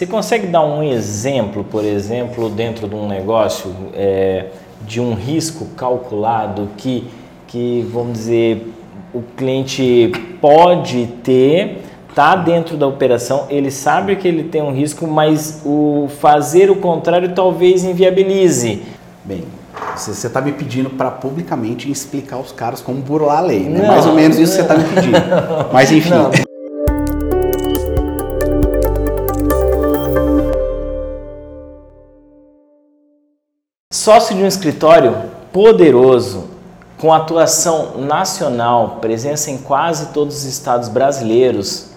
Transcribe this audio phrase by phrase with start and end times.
[0.00, 4.46] Você consegue dar um exemplo, por exemplo, dentro de um negócio, é,
[4.80, 7.06] de um risco calculado que,
[7.46, 8.72] que, vamos dizer,
[9.12, 10.10] o cliente
[10.40, 16.08] pode ter, está dentro da operação, ele sabe que ele tem um risco, mas o
[16.18, 18.82] fazer o contrário talvez inviabilize.
[19.22, 19.44] Bem,
[19.94, 23.80] você está me pedindo para publicamente explicar aos caras como burlar a lei, né?
[23.80, 25.18] Não, Mais ou menos isso você está me pedindo.
[25.70, 26.08] Mas enfim.
[26.08, 26.30] Não.
[34.02, 35.14] Sócio de um escritório
[35.52, 36.48] poderoso,
[36.96, 41.90] com atuação nacional, presença em quase todos os estados brasileiros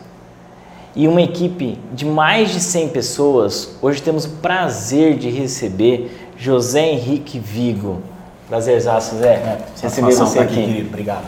[0.97, 6.91] e uma equipe de mais de 100 pessoas, hoje temos o prazer de receber José
[6.91, 8.01] Henrique Vigo.
[8.49, 10.61] Prazerzaço, Zé, é, receber você tá aqui.
[10.61, 10.85] aqui.
[10.85, 11.25] Obrigado.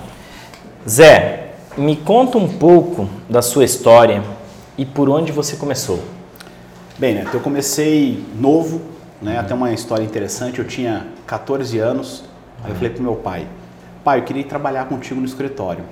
[0.86, 4.22] Zé, me conta um pouco da sua história
[4.78, 6.02] e por onde você começou.
[7.00, 12.24] Bem, né, eu comecei novo, né, até uma história interessante, eu tinha 14 anos,
[12.64, 13.48] aí eu falei pro meu pai,
[14.04, 15.84] pai, eu queria trabalhar contigo no escritório.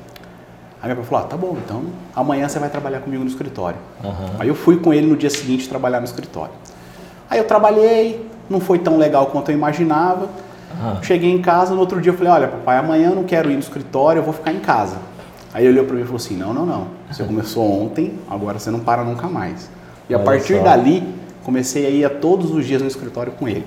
[0.81, 1.83] Aí meu pai falou, ah, tá bom, então
[2.15, 3.79] amanhã você vai trabalhar comigo no escritório.
[4.03, 4.35] Uhum.
[4.39, 6.53] Aí eu fui com ele no dia seguinte trabalhar no escritório.
[7.29, 10.25] Aí eu trabalhei, não foi tão legal quanto eu imaginava.
[10.25, 11.01] Uhum.
[11.01, 13.53] Cheguei em casa, no outro dia eu falei, olha papai, amanhã eu não quero ir
[13.53, 14.97] no escritório, eu vou ficar em casa.
[15.53, 18.59] Aí ele olhou para mim e falou assim, não, não, não, você começou ontem, agora
[18.59, 19.69] você não para nunca mais.
[20.09, 20.63] E a Olha partir só.
[20.63, 21.07] dali,
[21.43, 23.65] comecei a ir a todos os dias no escritório com ele.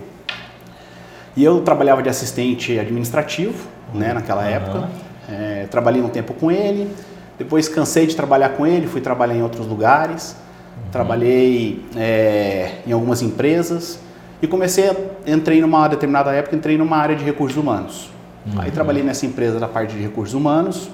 [1.37, 4.49] E eu trabalhava de assistente administrativo, né, naquela uhum.
[4.49, 4.89] época.
[5.29, 6.91] É, trabalhei um tempo com ele,
[7.39, 10.33] depois cansei de trabalhar com ele, fui trabalhar em outros lugares.
[10.33, 10.91] Uhum.
[10.91, 13.99] Trabalhei é, em algumas empresas
[14.41, 14.97] e comecei, a,
[15.27, 18.11] entrei numa determinada época, entrei numa área de recursos humanos.
[18.47, 18.61] Uhum.
[18.61, 20.89] Aí trabalhei nessa empresa da parte de recursos humanos.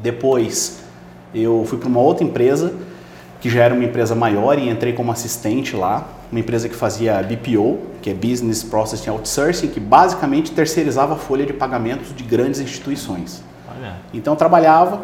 [0.00, 0.82] Depois
[1.34, 2.72] eu fui para uma outra empresa
[3.40, 7.22] que já era uma empresa maior e entrei como assistente lá, uma empresa que fazia
[7.22, 12.60] BPO, que é Business Processing Outsourcing, que basicamente terceirizava a folha de pagamentos de grandes
[12.60, 13.42] instituições.
[13.76, 13.94] Olha.
[14.12, 15.02] Então eu trabalhava,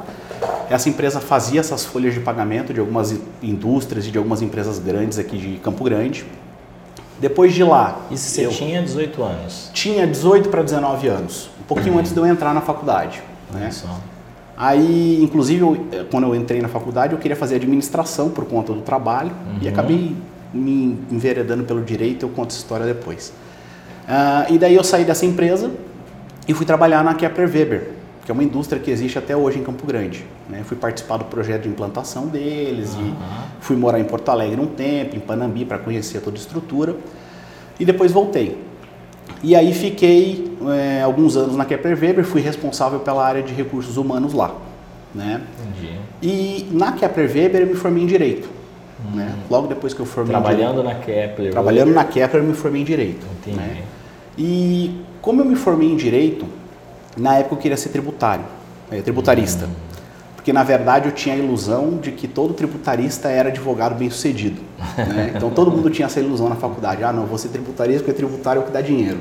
[0.69, 5.19] essa empresa fazia essas folhas de pagamento de algumas indústrias e de algumas empresas grandes
[5.19, 6.27] aqui de Campo Grande.
[7.21, 8.01] Depois de lá.
[8.11, 9.71] Isso você eu tinha 18 anos?
[9.73, 12.01] Tinha 18 para 19 anos, um pouquinho uhum.
[12.01, 13.23] antes de eu entrar na faculdade.
[13.53, 13.71] Né?
[14.57, 18.73] Aí, inclusive, eu, eh, quando eu entrei na faculdade, eu queria fazer administração por conta
[18.73, 19.59] do trabalho uhum.
[19.61, 20.15] e acabei
[20.53, 22.25] me enveredando pelo direito.
[22.25, 23.33] Eu conto essa história depois.
[24.05, 25.71] Uh, e daí eu saí dessa empresa
[26.47, 27.91] e fui trabalhar na Kepler Weber,
[28.25, 30.25] que é uma indústria que existe até hoje em Campo Grande.
[30.49, 30.63] Né?
[30.65, 33.09] Fui participar do projeto de implantação deles uhum.
[33.09, 33.15] e
[33.61, 36.97] fui morar em Porto Alegre um tempo, em Panambi, para conhecer toda a estrutura.
[37.81, 38.57] E depois voltei.
[39.43, 43.97] E aí fiquei é, alguns anos na Kepler Weber, fui responsável pela área de recursos
[43.97, 44.55] humanos lá.
[45.15, 45.41] Né?
[45.61, 45.99] Entendi.
[46.23, 48.49] E na Kepler Weber eu me formei em Direito.
[49.01, 49.17] Hum.
[49.17, 49.35] Né?
[49.51, 52.05] Logo depois que eu formei Trabalhando na Kepler Trabalhando Weber.
[52.05, 53.27] na Kepler eu me formei em Direito.
[53.41, 53.57] Entendi.
[53.57, 53.83] Né?
[54.37, 56.47] E como eu me formei em Direito,
[57.17, 58.45] na época eu queria ser tributário,
[58.91, 59.67] é, tributarista.
[59.67, 59.94] Hum.
[60.45, 64.61] Porque na verdade eu tinha a ilusão de que todo tributarista era advogado bem sucedido.
[64.95, 65.33] Né?
[65.35, 67.03] Então todo mundo tinha essa ilusão na faculdade.
[67.03, 69.17] Ah, não, vou ser tributarista porque tributário é o que dá dinheiro.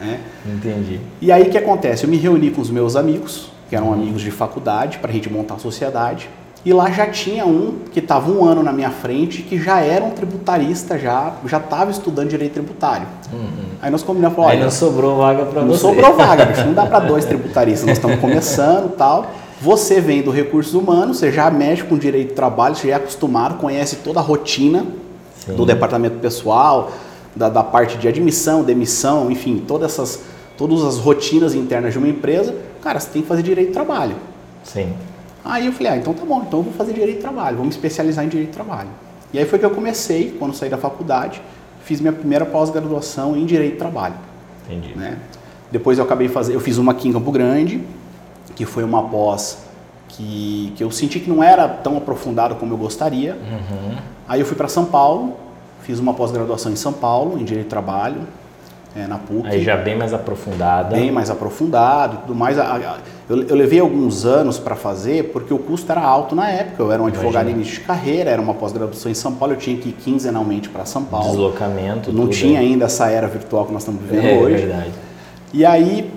[0.00, 0.18] Né?
[0.44, 1.00] Entendi.
[1.20, 2.02] E aí o que acontece?
[2.02, 5.32] Eu me reuni com os meus amigos, que eram amigos de faculdade, para a gente
[5.32, 6.28] montar a sociedade.
[6.64, 10.04] E lá já tinha um que estava um ano na minha frente, que já era
[10.04, 13.06] um tributarista, já já estava estudando direito tributário.
[13.32, 13.76] Uhum.
[13.80, 15.68] Aí nós combinamos, olha, aí não sobrou vaga para você.
[15.68, 19.30] Não sobrou vaga, bicho, não dá para dois tributaristas, nós estamos começando, tal.
[19.60, 22.96] Você vem do recursos humanos, você já mexe com direito de trabalho, você já é
[22.96, 24.86] acostumado, conhece toda a rotina
[25.38, 25.54] Sim.
[25.54, 26.92] do departamento pessoal,
[27.34, 30.22] da, da, parte de admissão, demissão, enfim, todas essas
[30.56, 34.14] todas as rotinas internas de uma empresa, cara, você tem que fazer direito de trabalho.
[34.62, 34.92] Sim.
[35.44, 37.64] Aí eu falei, ah, então tá bom, então eu vou fazer direito de trabalho, vou
[37.64, 38.88] me especializar em direito de trabalho.
[39.32, 41.42] E aí foi que eu comecei, quando saí da faculdade,
[41.84, 44.14] fiz minha primeira pós-graduação em direito de trabalho.
[44.64, 44.96] Entendi.
[44.96, 45.18] Né?
[45.70, 47.82] Depois eu acabei fazendo, eu fiz uma aqui em Campo Grande,
[48.54, 49.58] que foi uma pós
[50.08, 53.34] que, que eu senti que não era tão aprofundado como eu gostaria.
[53.34, 53.96] Uhum.
[54.28, 55.34] Aí eu fui para São Paulo,
[55.82, 58.22] fiz uma pós-graduação em São Paulo, em Direito do Trabalho,
[58.96, 59.48] é, na PUC.
[59.48, 60.94] Aí já bem mais aprofundada.
[60.94, 62.56] Bem mais aprofundado e tudo mais.
[63.28, 66.82] Eu, eu levei alguns anos para fazer porque o custo era alto na época.
[66.82, 69.58] Eu era um advogado em início de carreira, era uma pós-graduação em São Paulo, eu
[69.58, 71.30] tinha que ir quinzenalmente para São Paulo.
[71.30, 72.12] Deslocamento.
[72.12, 74.54] Não tinha ainda essa era virtual que nós estamos vivendo é, hoje.
[74.54, 74.92] É verdade.
[75.52, 76.10] E aí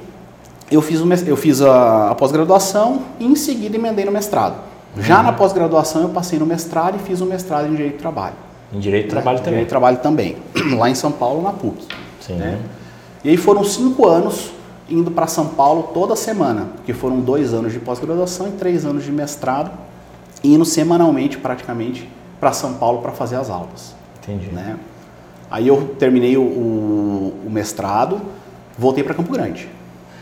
[0.69, 4.55] eu fiz, o, eu fiz a, a pós-graduação e em seguida emendei no mestrado.
[4.97, 5.23] Já uhum.
[5.23, 8.35] na pós-graduação eu passei no mestrado e fiz o mestrado em Direito do Trabalho.
[8.73, 9.43] Em Direito do Trabalho né?
[9.43, 9.53] também?
[9.53, 10.37] Direito do Trabalho também,
[10.77, 11.85] lá em São Paulo, na PUC.
[12.19, 12.35] Sim.
[12.35, 12.59] Né?
[13.23, 14.51] E aí foram cinco anos
[14.89, 19.03] indo para São Paulo toda semana, porque foram dois anos de pós-graduação e três anos
[19.03, 19.71] de mestrado,
[20.43, 22.09] indo semanalmente praticamente
[22.39, 23.95] para São Paulo para fazer as aulas.
[24.23, 24.47] Entendi.
[24.47, 24.77] Né?
[25.49, 28.21] Aí eu terminei o, o, o mestrado,
[28.77, 29.69] voltei para Campo Grande.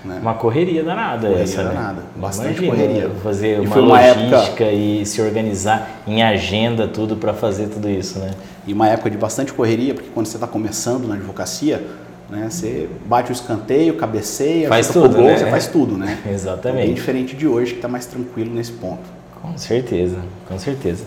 [0.06, 0.19] Né?
[0.22, 1.69] Uma correria danada Correria essa, né?
[1.74, 3.12] danada, bastante Imagina, correria.
[3.24, 8.19] Fazer E uma uma logística e se organizar em agenda, tudo para fazer tudo isso,
[8.19, 8.31] né?
[8.68, 11.84] E uma época de bastante correria, porque quando você está começando na advocacia,
[12.30, 15.38] né, você bate o escanteio, cabeceia, Faz tudo, gol, né?
[15.38, 16.19] você faz tudo, né?
[16.25, 16.94] Bem Exatamente.
[16.94, 19.04] diferente de hoje, que está mais tranquilo nesse ponto.
[19.42, 20.18] Com certeza,
[20.48, 21.04] com certeza.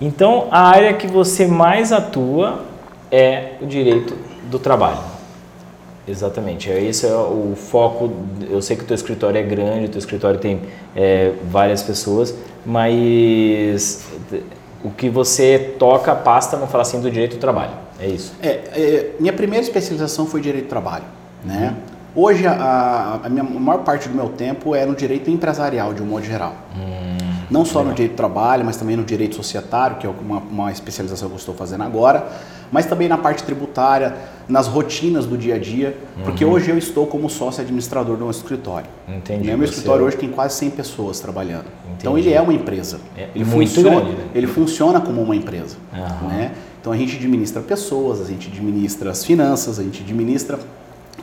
[0.00, 2.64] Então, a área que você mais atua
[3.10, 4.14] é o direito
[4.50, 5.15] do trabalho.
[6.08, 8.12] Exatamente, é esse é o foco.
[8.48, 10.60] Eu sei que o teu escritório é grande, o teu escritório tem
[10.94, 12.32] é, várias pessoas,
[12.64, 14.04] mas
[14.84, 17.72] o que você toca, pasta, vamos falar assim, do direito do trabalho.
[17.98, 18.34] É isso.
[18.42, 21.04] É, é, minha primeira especialização foi direito do trabalho,
[21.44, 21.74] né?
[22.14, 26.02] Hoje a, a- minha a maior parte do meu tempo é no direito empresarial de
[26.02, 26.54] um modo geral.
[27.50, 30.72] Não só no direito do trabalho, mas também no direito societário, que é uma, uma
[30.72, 32.26] especialização que eu estou fazendo agora,
[32.70, 34.16] mas também na parte tributária,
[34.48, 38.30] nas rotinas do dia a dia, porque hoje eu estou como sócio administrador de um
[38.30, 38.88] escritório.
[39.08, 39.46] Entendi.
[39.46, 39.56] Né?
[39.56, 41.66] Meu escritório hoje tem quase 100 pessoas trabalhando.
[41.96, 42.28] Então Entendi.
[42.28, 43.00] ele é uma empresa.
[43.16, 44.28] É ele, funciona, grande, né?
[44.34, 45.76] ele funciona como uma empresa.
[45.92, 46.28] Aham.
[46.28, 46.52] Né?
[46.80, 50.58] Então a gente administra pessoas, a gente administra as finanças, a gente administra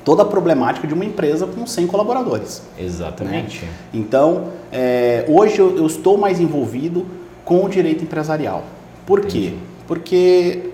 [0.03, 2.61] toda a problemática de uma empresa com 100 colaboradores.
[2.77, 3.67] Exatamente.
[3.93, 7.05] Então, é, hoje eu, eu estou mais envolvido
[7.45, 8.63] com o direito empresarial.
[9.05, 9.37] Por quê?
[9.37, 9.57] Entendi.
[9.87, 10.71] Porque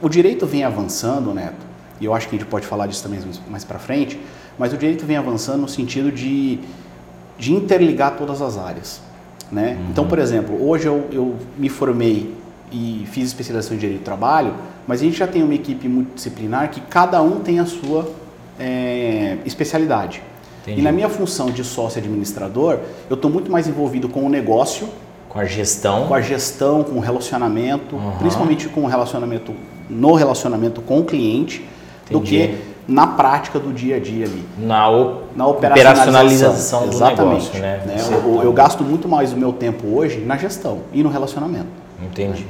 [0.00, 1.64] o direito vem avançando, Neto,
[2.00, 4.20] e eu acho que a gente pode falar disso também mais para frente,
[4.58, 6.58] mas o direito vem avançando no sentido de,
[7.38, 9.00] de interligar todas as áreas.
[9.50, 9.78] Né?
[9.90, 12.34] Então, por exemplo, hoje eu, eu me formei
[12.70, 14.54] e fiz especialização em direito do trabalho,
[14.86, 18.10] mas a gente já tem uma equipe multidisciplinar que cada um tem a sua
[18.58, 20.22] é, especialidade.
[20.62, 20.80] Entendi.
[20.80, 22.78] E na minha função de sócio administrador,
[23.10, 24.88] eu estou muito mais envolvido com o negócio,
[25.28, 26.06] Com a gestão.
[26.06, 28.12] com a gestão, com o relacionamento, Uhum.
[28.18, 29.52] principalmente com o relacionamento
[29.90, 31.66] no relacionamento com o cliente,
[32.10, 32.48] do Entendi.
[32.48, 34.44] que na prática do dia a dia ali.
[34.58, 37.56] na, o- Na operacionalização, operacionalização do Exatamente.
[37.56, 37.82] negócio, né?
[37.86, 37.96] né?
[38.24, 41.66] Eu, eu gasto muito mais o meu tempo hoje na gestão e no relacionamento.
[42.02, 42.46] Entendi.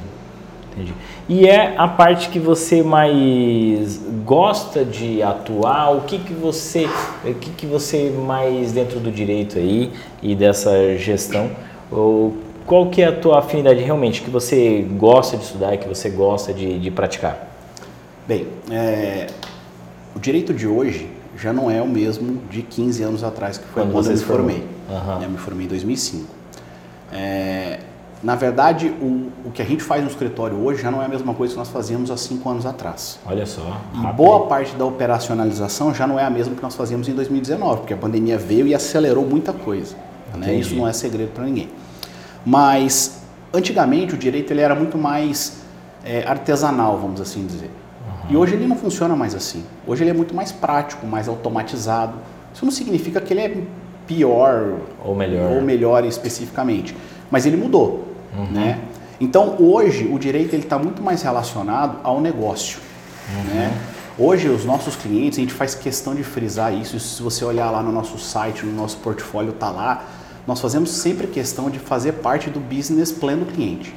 [0.73, 0.93] Entendi.
[1.29, 5.95] E é a parte que você mais gosta de atuar?
[5.95, 6.89] O que que você,
[7.23, 9.91] o que que você mais dentro do direito aí
[10.21, 11.51] e dessa gestão,
[11.91, 12.35] ou
[12.65, 16.09] qual que é a tua afinidade realmente que você gosta de estudar e que você
[16.09, 17.49] gosta de, de praticar?
[18.27, 19.27] Bem, é,
[20.15, 23.83] o direito de hoje já não é o mesmo de 15 anos atrás, que foi
[23.83, 24.63] Quando quando, você eu me formei.
[24.89, 25.23] Aham.
[25.23, 26.25] Eu me formei em 2005.
[27.11, 27.79] É,
[28.23, 31.09] na verdade, o, o que a gente faz no escritório hoje já não é a
[31.09, 33.19] mesma coisa que nós fazíamos há cinco anos atrás.
[33.25, 33.61] Olha só.
[33.93, 34.15] E rápido.
[34.15, 37.93] boa parte da operacionalização já não é a mesma que nós fazíamos em 2019, porque
[37.93, 39.95] a pandemia veio e acelerou muita coisa.
[40.37, 40.55] Né?
[40.55, 41.69] Isso não é segredo para ninguém.
[42.45, 43.21] Mas,
[43.53, 45.57] antigamente, o direito ele era muito mais
[46.05, 47.69] é, artesanal, vamos assim dizer.
[48.29, 49.65] E hoje ele não funciona mais assim.
[49.85, 52.13] Hoje ele é muito mais prático, mais automatizado.
[52.53, 53.63] Isso não significa que ele é
[54.07, 55.51] pior Ou melhor.
[55.51, 56.95] ou melhor especificamente,
[57.29, 58.45] mas ele mudou, Uhum.
[58.51, 58.79] né?
[59.19, 62.79] Então hoje o direito ele está muito mais relacionado ao negócio,
[63.29, 63.55] Uhum.
[63.55, 63.71] né?
[64.17, 66.99] Hoje os nossos clientes a gente faz questão de frisar isso.
[66.99, 70.05] Se você olhar lá no nosso site, no nosso portfólio tá lá,
[70.45, 73.95] nós fazemos sempre questão de fazer parte do business plan do cliente.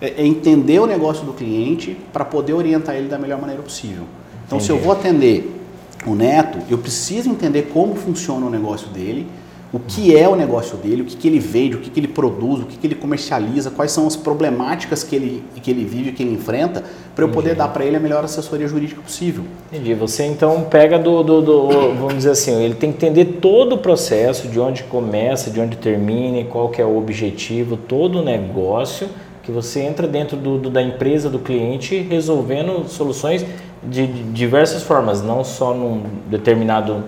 [0.00, 4.04] É, é entender o negócio do cliente para poder orientar ele da melhor maneira possível.
[4.46, 4.86] Então se eu Entendi.
[4.86, 5.60] vou atender
[6.04, 9.26] o neto, eu preciso entender como funciona o negócio dele,
[9.74, 12.06] o que é o negócio dele, o que, que ele vende, o que, que ele
[12.06, 16.12] produz, o que, que ele comercializa, quais são as problemáticas que ele, que ele vive,
[16.12, 19.42] que ele enfrenta, para eu poder dar para ele a melhor assessoria jurídica possível.
[19.72, 19.92] Entendi.
[19.94, 23.78] Você então pega do, do, do- vamos dizer assim, ele tem que entender todo o
[23.78, 29.08] processo, de onde começa, de onde termina, qual que é o objetivo, todo o negócio,
[29.42, 33.44] que você entra dentro do, do- da empresa, do cliente, resolvendo soluções
[33.82, 37.02] de, de diversas formas, não só num determinado...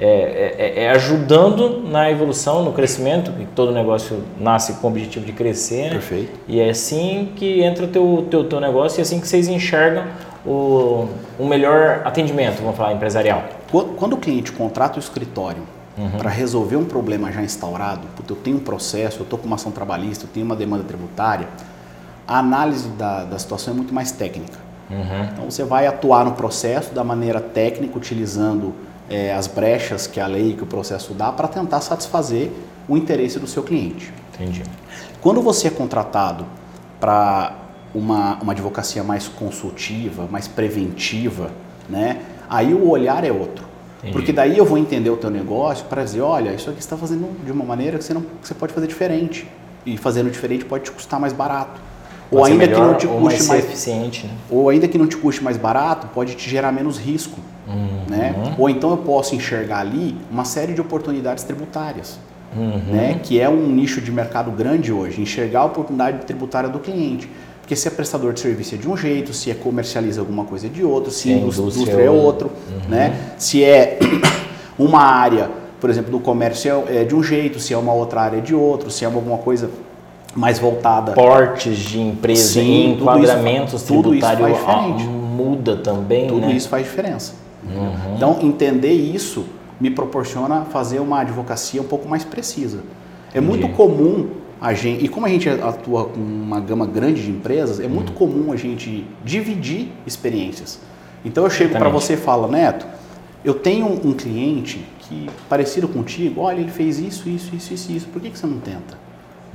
[0.00, 5.26] É, é- é ajudando na evolução, no crescimento, que todo negócio nasce com o objetivo
[5.26, 5.90] de crescer, né?
[5.90, 6.38] Perfeito.
[6.46, 9.48] E é assim que entra o teu, teu, teu negócio e é assim que vocês
[9.48, 10.04] enxergam
[10.46, 13.42] o, o melhor atendimento, vamos falar, empresarial.
[13.72, 15.62] Quando, quando o cliente contrata o escritório
[16.16, 19.56] para resolver um problema já instaurado, porque eu tenho um processo, eu estou com uma
[19.56, 21.48] ação trabalhista, eu tenho uma demanda tributária,
[22.26, 24.58] a análise da, da situação é muito mais técnica.
[25.32, 28.72] Então você vai atuar no processo da maneira técnica, utilizando
[29.10, 32.50] eh, as brechas que a lei, que o processo dá, para tentar satisfazer
[32.88, 34.12] o interesse do seu cliente.
[34.34, 34.62] Entendi.
[35.20, 36.46] Quando você é contratado
[37.00, 37.56] para
[37.94, 41.50] uma, uma advocacia mais consultiva, mais preventiva,
[41.88, 42.22] né?
[42.48, 43.66] Aí o olhar é outro.
[43.98, 44.12] Entendi.
[44.12, 46.96] Porque daí eu vou entender o teu negócio para dizer, olha, isso aqui você está
[46.96, 49.48] fazendo de uma maneira que você, não, que você pode fazer diferente.
[49.84, 51.80] E fazendo diferente pode te custar mais barato.
[52.30, 54.26] Ou ainda melhor, que não te custe mais, mais, eficiente.
[54.26, 54.32] Né?
[54.50, 58.02] ou ainda que não te custe mais barato, pode te gerar menos risco, uhum.
[58.08, 58.54] né?
[58.58, 62.18] Ou então eu posso enxergar ali uma série de oportunidades tributárias,
[62.54, 62.82] uhum.
[62.92, 63.20] né?
[63.22, 67.28] Que é um nicho de mercado grande hoje, enxergar a oportunidade tributária do cliente.
[67.60, 70.66] Porque se é prestador de serviço é de um jeito, se é comercializa alguma coisa
[70.66, 72.88] é de outro, se, se é indústria, indústria é outro, uhum.
[72.88, 73.34] né?
[73.36, 73.98] Se é
[74.78, 78.38] uma área, por exemplo, do comércio é de um jeito, se é uma outra área
[78.38, 79.70] é de outro, se é alguma coisa
[80.34, 81.12] mais voltada.
[81.12, 86.52] Portes de empresa, Sim, enquadramentos tudo isso, tudo isso muda também, Tudo né?
[86.52, 87.34] isso faz diferença.
[87.64, 88.16] Uhum.
[88.16, 89.44] Então, entender isso
[89.80, 92.78] me proporciona fazer uma advocacia um pouco mais precisa.
[93.32, 93.46] É Entendi.
[93.46, 94.28] muito comum
[94.60, 97.90] a gente, e como a gente atua com uma gama grande de empresas, é uhum.
[97.90, 100.80] muito comum a gente dividir experiências.
[101.24, 102.86] Então eu chego para você e falo, Neto,
[103.44, 108.06] eu tenho um cliente que parecido contigo, olha, ele fez isso, isso, isso, isso, isso,
[108.08, 108.98] por que, que você não tenta?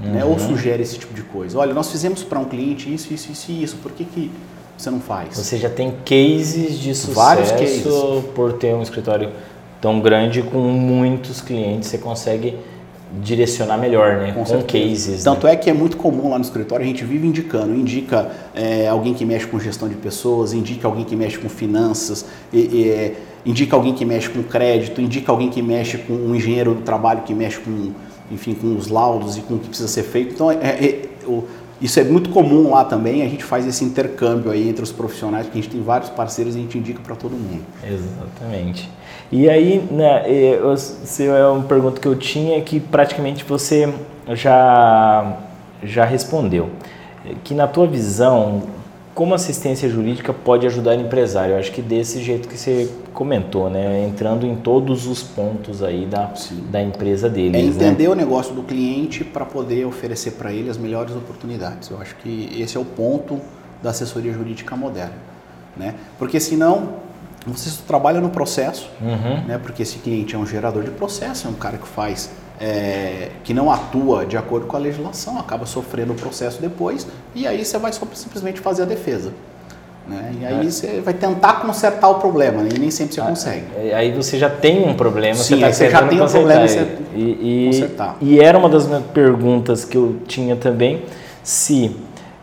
[0.01, 0.11] Uhum.
[0.11, 0.25] Né?
[0.25, 0.39] Ou uhum.
[0.39, 1.57] sugere esse tipo de coisa.
[1.57, 4.31] Olha, nós fizemos para um cliente isso, isso, isso e isso, por que, que
[4.77, 5.37] você não faz?
[5.37, 7.83] Você já tem cases de sucesso Vários cases.
[8.33, 9.29] por ter um escritório
[9.79, 12.57] tão grande com muitos clientes, você consegue
[13.21, 14.31] direcionar melhor, né?
[14.31, 15.23] Com, com cases.
[15.23, 15.53] Tanto né?
[15.53, 19.13] é que é muito comum lá no escritório, a gente vive indicando, indica é, alguém
[19.13, 23.15] que mexe com gestão de pessoas, indica alguém que mexe com finanças, e, e, é,
[23.45, 27.21] indica alguém que mexe com crédito, indica alguém que mexe com um engenheiro do trabalho
[27.21, 27.91] que mexe com
[28.31, 30.33] enfim, com os laudos e com o que precisa ser feito.
[30.33, 31.43] Então, é, é, o,
[31.81, 35.45] isso é muito comum lá também, a gente faz esse intercâmbio aí entre os profissionais,
[35.45, 37.61] porque a gente tem vários parceiros e a gente indica para todo mundo.
[37.83, 38.89] Exatamente.
[39.31, 40.23] E aí, né,
[40.71, 43.93] essa é uma pergunta que eu tinha que praticamente você
[44.29, 45.37] já,
[45.83, 46.69] já respondeu.
[47.43, 48.63] Que na tua visão,
[49.13, 51.53] como assistência jurídica pode ajudar o empresário?
[51.53, 54.05] Eu acho que desse jeito que você comentou, né?
[54.07, 56.33] Entrando em todos os pontos aí da,
[56.71, 57.55] da empresa deles.
[57.55, 57.69] É né?
[57.69, 58.09] entender né?
[58.09, 61.89] o negócio do cliente para poder oferecer para ele as melhores oportunidades.
[61.89, 63.39] Eu acho que esse é o ponto
[63.83, 65.15] da assessoria jurídica moderna,
[65.77, 65.93] né?
[66.17, 66.93] Porque senão
[67.45, 69.45] você trabalha no processo, uhum.
[69.45, 69.59] né?
[69.61, 72.31] Porque esse cliente é um gerador de processo, é um cara que faz
[72.63, 77.05] é, que não atua de acordo com a legislação, acaba sofrendo o processo depois
[77.35, 79.33] e aí você vai só simplesmente fazer a defesa.
[80.07, 80.33] Né?
[80.39, 80.71] E aí é.
[80.71, 82.69] você vai tentar consertar o problema né?
[82.73, 83.65] e nem sempre você ah, consegue.
[83.93, 86.65] Aí você já tem um problema, Sim, você, tá você já tem um problema
[87.13, 88.15] e, e, consertar.
[88.21, 91.03] E era uma das minhas perguntas que eu tinha também,
[91.43, 91.93] se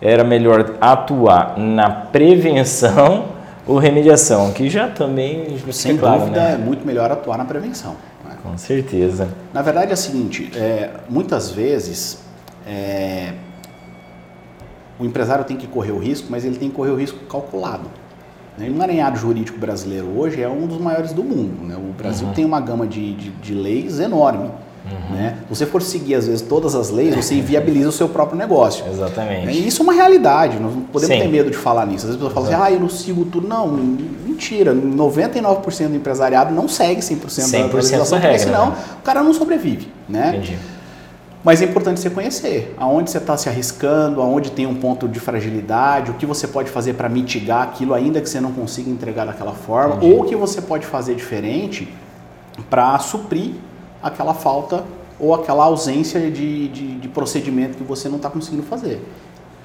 [0.03, 3.25] era melhor atuar na prevenção
[3.67, 6.55] ou remediação, que já também sem claro, dúvida né?
[6.55, 7.97] é muito melhor atuar na prevenção.
[8.31, 8.37] Né?
[8.43, 9.29] Com certeza.
[9.53, 12.23] Na verdade é o seguinte, é, muitas vezes
[12.67, 13.35] é,
[14.99, 17.89] o empresário tem que correr o risco, mas ele tem que correr o risco calculado.
[18.57, 18.67] Né?
[18.69, 21.67] O emaranhado jurídico brasileiro hoje é um dos maiores do mundo.
[21.67, 21.77] Né?
[21.77, 22.35] O Brasil uhum.
[22.35, 24.51] tem uma gama de, de, de leis enorme.
[24.85, 25.15] Uhum.
[25.15, 25.39] Né?
[25.49, 28.85] Se você for seguir, às vezes, todas as leis, você inviabiliza o seu próprio negócio.
[28.91, 29.53] Exatamente.
[29.53, 31.23] E isso é uma realidade, nós não podemos Sim.
[31.23, 32.07] ter medo de falar nisso.
[32.07, 33.47] Às vezes a pessoa fala assim, ah, eu não sigo tudo.
[33.47, 33.69] Não,
[34.41, 34.75] mentira.
[34.75, 38.77] 99% do empresariado não segue 100%, 100 da legislação, regra, porque senão né?
[38.99, 39.93] o cara não sobrevive.
[40.09, 40.31] Né?
[40.31, 40.59] Entendi.
[41.43, 45.19] Mas é importante você conhecer aonde você está se arriscando, aonde tem um ponto de
[45.19, 49.25] fragilidade, o que você pode fazer para mitigar aquilo, ainda que você não consiga entregar
[49.25, 50.13] daquela forma, Entendi.
[50.13, 51.89] ou o que você pode fazer diferente
[52.69, 53.53] para suprir
[54.03, 54.85] aquela falta
[55.19, 59.03] ou aquela ausência de, de, de procedimento que você não está conseguindo fazer.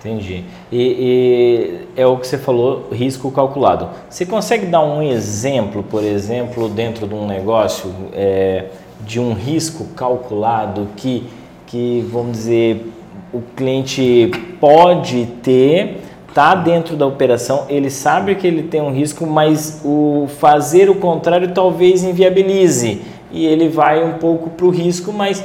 [0.06, 0.44] Entendi.
[0.72, 3.90] E, e, é o que você falou, risco calculado.
[4.10, 8.66] Você consegue dar um exemplo, por exemplo, dentro de um negócio, é,
[9.02, 11.28] de um risco calculado que
[11.68, 12.92] que, vamos dizer,
[13.34, 19.26] o cliente pode ter, está dentro da operação, ele sabe que ele tem um risco,
[19.26, 25.12] mas o fazer o contrário talvez inviabilize e ele vai um pouco para o risco,
[25.12, 25.44] mas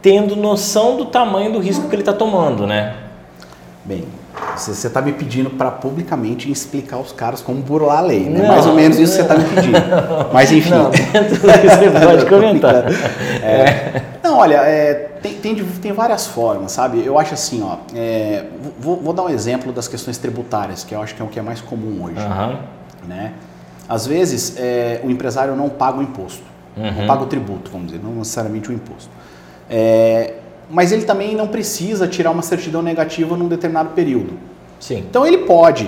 [0.00, 2.94] tendo noção do tamanho do risco que ele está tomando, né?
[3.84, 4.04] Bem,
[4.56, 8.40] você está me pedindo para publicamente explicar os caras como burlar a lei, né?
[8.40, 9.78] Não, Mais ou menos isso você está me pedindo.
[10.32, 10.70] Mas enfim.
[10.70, 12.84] Não, você pode comentar.
[13.42, 17.04] É, não, olha, é, tem, tem, tem, várias formas, sabe?
[17.04, 17.78] Eu acho assim, ó.
[17.94, 18.44] É,
[18.78, 21.40] vou, vou, dar um exemplo das questões tributárias, que eu acho que é o que
[21.40, 22.20] é mais comum hoje.
[22.20, 22.58] Uhum.
[23.08, 23.32] Né?
[23.88, 26.44] Às vezes, é, o empresário não paga o imposto,
[26.76, 27.00] uhum.
[27.00, 29.10] não paga o tributo, vamos dizer, não necessariamente o imposto.
[29.68, 30.34] É,
[30.72, 34.38] mas ele também não precisa tirar uma certidão negativa num determinado período.
[34.80, 35.04] Sim.
[35.08, 35.86] Então ele pode,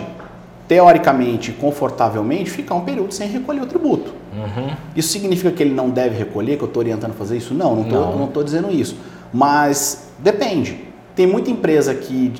[0.69, 4.13] teoricamente, confortavelmente, ficar um período sem recolher o tributo.
[4.37, 4.75] Uhum.
[4.95, 7.55] Isso significa que ele não deve recolher, que eu estou orientando a fazer isso?
[7.55, 8.99] Não, não estou dizendo isso.
[9.33, 10.85] Mas depende.
[11.17, 12.35] Tem muita empresa que,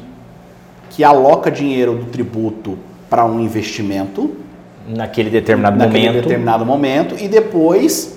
[0.91, 4.37] que aloca dinheiro do tributo para um investimento.
[4.87, 6.23] Naquele determinado naquele momento.
[6.23, 8.14] determinado momento e depois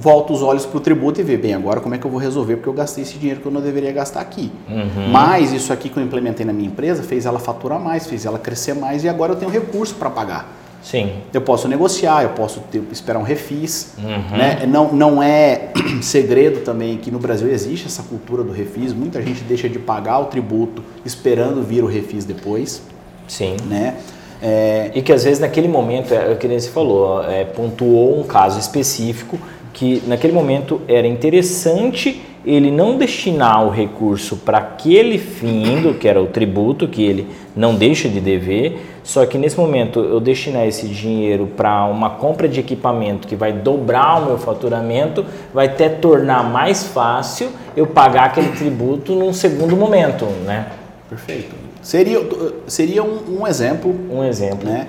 [0.00, 2.18] volta os olhos para o tributo e vê, bem, agora como é que eu vou
[2.18, 4.50] resolver porque eu gastei esse dinheiro que eu não deveria gastar aqui.
[4.68, 5.08] Uhum.
[5.10, 8.38] Mas isso aqui que eu implementei na minha empresa fez ela faturar mais, fez ela
[8.38, 10.56] crescer mais e agora eu tenho recurso para pagar.
[10.82, 11.12] Sim.
[11.32, 13.94] Eu posso negociar, eu posso ter, esperar um refis.
[13.98, 14.38] Uhum.
[14.38, 14.64] Né?
[14.66, 15.68] Não, não é
[16.00, 18.94] segredo também que no Brasil existe essa cultura do refis.
[18.94, 22.82] Muita gente deixa de pagar o tributo esperando vir o refis depois.
[23.28, 23.56] Sim.
[23.68, 23.96] Né?
[24.40, 24.90] É...
[24.94, 28.58] E que às vezes naquele momento, é o que você falou, é, pontuou um caso
[28.58, 29.38] específico
[29.80, 36.20] que naquele momento era interessante ele não destinar o recurso para aquele fim, que era
[36.22, 40.86] o tributo, que ele não deixa de dever, só que nesse momento eu destinar esse
[40.86, 46.44] dinheiro para uma compra de equipamento que vai dobrar o meu faturamento, vai até tornar
[46.44, 50.66] mais fácil eu pagar aquele tributo num segundo momento, né?
[51.08, 51.54] Perfeito.
[51.80, 52.20] Seria,
[52.66, 53.94] seria um, um exemplo.
[54.10, 54.68] Um exemplo.
[54.68, 54.86] Né?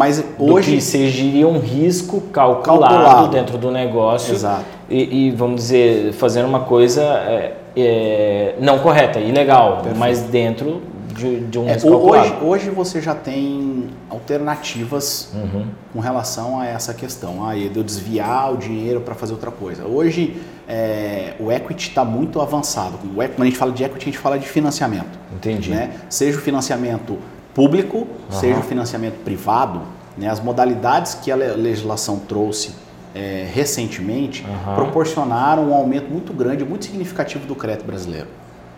[0.00, 0.76] Mas hoje.
[0.76, 4.32] que seria um risco calculado, calculado, dentro do negócio.
[4.32, 4.64] Exato.
[4.88, 9.98] E, e vamos dizer, fazendo uma coisa é, é, não correta, ilegal, Perfeito.
[9.98, 10.80] mas dentro
[11.14, 15.66] de, de um é, hoje, hoje você já tem alternativas uhum.
[15.92, 19.84] com relação a essa questão, aí de eu desviar o dinheiro para fazer outra coisa.
[19.84, 22.98] Hoje é, o equity está muito avançado.
[22.98, 25.18] Quando a gente fala de equity, a gente fala de financiamento.
[25.30, 25.68] Entendi.
[25.68, 25.90] Né?
[26.08, 27.18] Seja o financiamento
[27.54, 28.06] público, uhum.
[28.30, 29.82] seja o financiamento privado,
[30.16, 30.28] né?
[30.28, 32.74] as modalidades que a legislação trouxe
[33.14, 34.74] é, recentemente uhum.
[34.74, 38.28] proporcionaram um aumento muito grande, muito significativo do crédito brasileiro.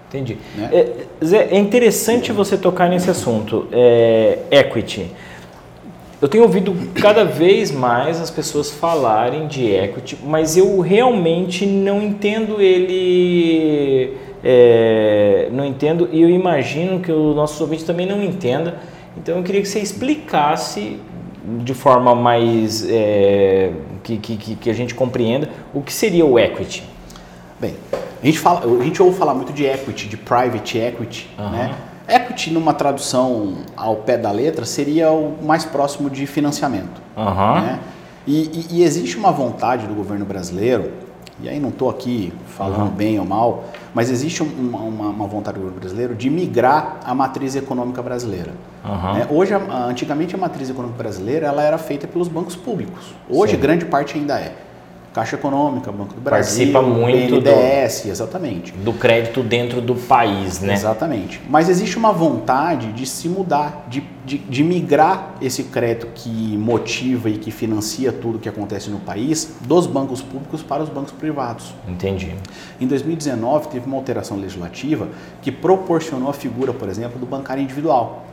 [0.09, 0.37] Entendi.
[0.57, 0.69] Né?
[0.73, 5.11] É, Zé, é interessante você tocar nesse assunto, é, equity.
[6.21, 12.01] Eu tenho ouvido cada vez mais as pessoas falarem de equity, mas eu realmente não
[12.01, 18.79] entendo ele, é, não entendo e eu imagino que o nosso ouvinte também não entenda.
[19.17, 20.99] Então eu queria que você explicasse
[21.45, 23.73] de forma mais é,
[24.03, 26.85] que, que, que a gente compreenda o que seria o equity.
[27.61, 27.75] Bem,
[28.23, 31.51] a gente, fala, a gente ouve falar muito de equity, de private equity, uhum.
[31.51, 31.75] né?
[32.09, 37.01] Equity, numa tradução ao pé da letra, seria o mais próximo de financiamento.
[37.17, 37.61] Uhum.
[37.61, 37.79] Né?
[38.27, 40.93] E, e, e, existe uma vontade do governo brasileiro,
[41.41, 42.91] e aí não estou aqui falando uhum.
[42.91, 47.15] bem ou mal, mas existe uma, uma, uma, vontade do governo brasileiro de migrar a
[47.15, 48.53] matriz econômica brasileira.
[48.85, 49.13] Uhum.
[49.15, 49.27] Né?
[49.31, 53.15] Hoje, antigamente, a matriz econômica brasileira ela era feita pelos bancos públicos.
[53.29, 53.61] Hoje, Sim.
[53.61, 54.55] grande parte ainda é.
[55.13, 58.73] Caixa Econômica, Banco do Brasil, Participa muito BNDES, do, exatamente.
[58.73, 60.73] Do crédito dentro do país, né?
[60.73, 61.41] Exatamente.
[61.51, 67.29] Mas existe uma vontade de se mudar, de, de, de migrar esse crédito que motiva
[67.29, 71.75] e que financia tudo que acontece no país dos bancos públicos para os bancos privados.
[71.87, 72.35] Entendi.
[72.81, 75.09] Em 2019 teve uma alteração legislativa
[75.43, 78.25] que proporcionou a figura, por exemplo, do bancário individual.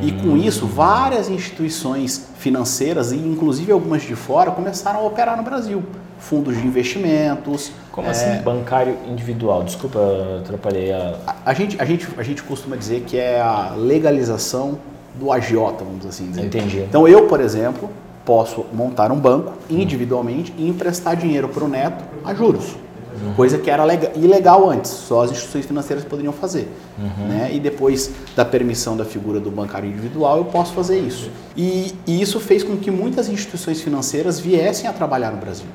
[0.00, 5.42] E com isso, várias instituições financeiras, e inclusive algumas de fora, começaram a operar no
[5.42, 5.82] Brasil
[6.22, 7.72] fundos de investimentos.
[7.90, 8.34] Como assim, é...
[8.34, 9.62] assim bancário individual?
[9.62, 9.98] Desculpa,
[10.40, 11.16] atrapalhei a...
[11.26, 11.50] a...
[11.50, 14.78] A, gente, a, gente, a gente costuma dizer que é a legalização
[15.14, 16.46] do agiota, vamos assim dizer.
[16.46, 16.78] Entendi.
[16.78, 17.90] Então eu, por exemplo,
[18.24, 22.76] posso montar um banco individualmente e emprestar dinheiro para o neto a juros.
[23.12, 23.34] Uhum.
[23.34, 26.68] Coisa que era legal, ilegal antes, só as instituições financeiras poderiam fazer.
[26.98, 27.26] Uhum.
[27.28, 27.50] Né?
[27.52, 31.30] E depois da permissão da figura do bancário individual, eu posso fazer isso.
[31.54, 35.66] E, e isso fez com que muitas instituições financeiras viessem a trabalhar no Brasil.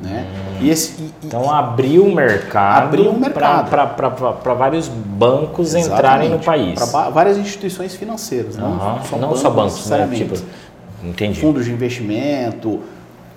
[0.00, 0.26] Né?
[0.28, 0.58] Hum.
[0.60, 5.94] E esse, e, então abriu o mercado, abriu o mercado para vários bancos Exatamente.
[5.94, 6.78] entrarem no país.
[6.78, 8.76] Para várias instituições financeiras, uhum.
[8.76, 10.08] não, só, não bancos, só bancos, né?
[10.12, 10.34] Tipo,
[11.02, 11.40] entendi.
[11.40, 12.80] Fundos de investimento,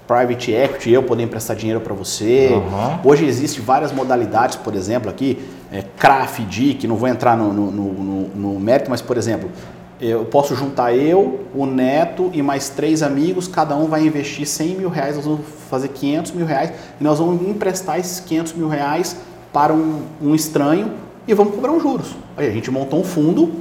[0.05, 2.49] private equity, eu poder emprestar dinheiro para você.
[2.51, 3.11] Uhum.
[3.11, 7.71] Hoje existem várias modalidades, por exemplo, aqui, é, CRAF, DIC, não vou entrar no, no,
[7.71, 9.51] no, no mérito, mas, por exemplo,
[9.99, 14.75] eu posso juntar eu, o neto e mais três amigos, cada um vai investir 100
[14.75, 18.69] mil reais, nós vamos fazer 500 mil reais e nós vamos emprestar esses 500 mil
[18.69, 19.17] reais
[19.51, 20.93] para um, um estranho
[21.27, 22.15] e vamos cobrar um juros.
[22.37, 23.51] Aí a gente montou um fundo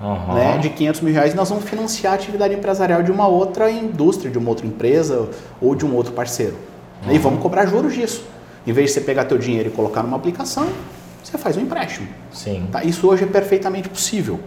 [0.00, 0.34] uhum.
[0.34, 3.70] né, de 500 mil reais e nós vamos financiar a atividade empresarial de uma outra
[3.70, 5.28] indústria, de uma outra empresa
[5.60, 6.56] ou de um outro parceiro.
[7.06, 7.12] Uhum.
[7.12, 8.24] E vamos cobrar juros disso.
[8.66, 10.68] Em vez de você pegar teu dinheiro e colocar numa aplicação,
[11.22, 12.08] você faz um empréstimo.
[12.32, 12.66] Sim.
[12.72, 12.82] Tá?
[12.82, 14.40] Isso hoje é perfeitamente possível.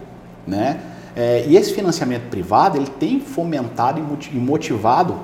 [0.47, 0.79] Né?
[1.15, 4.01] É, e esse financiamento privado ele tem fomentado
[4.31, 5.15] e motivado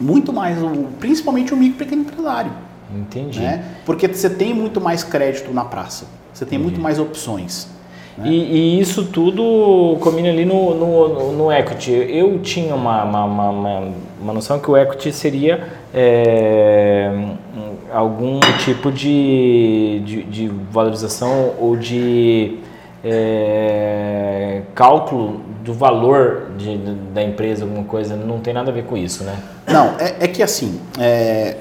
[0.00, 2.52] muito mais, o, principalmente o micro e pequeno empresário.
[2.94, 3.40] Entendi.
[3.40, 3.64] Né?
[3.84, 6.70] Porque você tem muito mais crédito na praça, você tem Entendi.
[6.70, 7.68] muito mais opções.
[8.16, 8.28] Né?
[8.28, 11.92] E, e, isso tudo combina ali no, no, no, equity.
[11.92, 13.82] Eu tinha uma, uma, uma,
[14.20, 17.12] uma noção que o equity seria é,
[17.92, 22.58] algum tipo de, de, de valorização ou de
[23.08, 26.76] é, cálculo do valor de,
[27.12, 29.36] da empresa, alguma coisa, não tem nada a ver com isso, né?
[29.66, 31.56] Não, é, é que assim, é,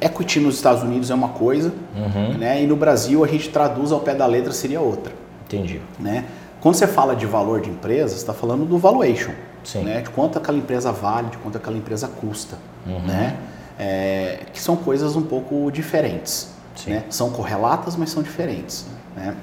[0.00, 2.38] equity nos Estados Unidos é uma coisa, Uhum.
[2.38, 2.62] né?
[2.62, 5.12] E no Brasil a gente traduz ao pé da letra seria outra,
[5.46, 5.80] Entendi.
[5.98, 6.24] né?
[6.60, 9.84] Quando você fala de valor de empresa, você está falando do valuation, Sim.
[9.84, 10.00] né?
[10.00, 13.00] De quanto aquela empresa vale, de quanto aquela empresa custa, Uhum.
[13.06, 13.36] né?
[13.78, 16.90] É, que são coisas um pouco diferentes, Sim.
[16.90, 17.04] né?
[17.10, 19.34] São correlatas, mas são diferentes, né?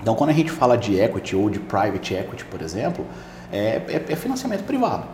[0.00, 3.04] Então, quando a gente fala de equity ou de private equity, por exemplo,
[3.52, 5.04] é, é- é financiamento privado.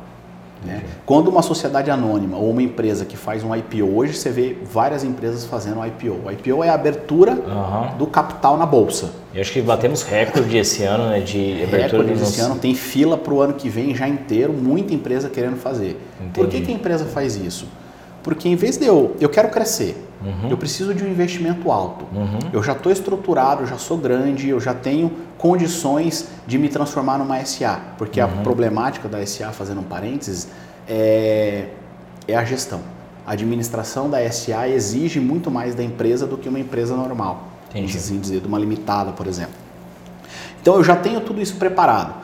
[0.65, 0.83] né?
[1.05, 5.05] Quando uma sociedade anônima ou uma empresa que faz um IPO, hoje você vê várias
[5.05, 6.21] empresas fazendo um IPO.
[6.25, 7.97] O IPO é a abertura Aham.
[7.99, 9.11] do capital na bolsa.
[9.35, 11.21] Eu acho que batemos recorde esse ano, né?
[11.21, 14.55] De abertura Recordes nos- esse ano tem fila para o ano que vem já inteiro,
[14.55, 16.01] muita empresa querendo fazer.
[16.33, 16.65] Por que, Entendi.
[16.67, 17.67] que a empresa faz isso?
[18.25, 20.49] Porque em vez de eu, eu quero crescer, Uhum.
[20.49, 22.07] eu preciso de um investimento alto.
[22.15, 22.39] Uhum.
[22.51, 27.19] Eu já estou estruturado, eu já sou grande, eu já tenho condições de me transformar
[27.19, 27.79] numa SA.
[27.99, 28.27] Porque Uhum.
[28.27, 30.49] a problemática da SA, fazendo um parênteses,
[30.89, 31.67] é,
[32.27, 32.81] é a gestão.
[33.27, 37.49] A administração da SA exige muito mais da empresa do que uma empresa normal.
[37.71, 37.95] Entendi.
[37.97, 39.53] Assim dizer, de uma limitada, por exemplo.
[40.63, 42.15] Então eu já tenho tudo isso preparado.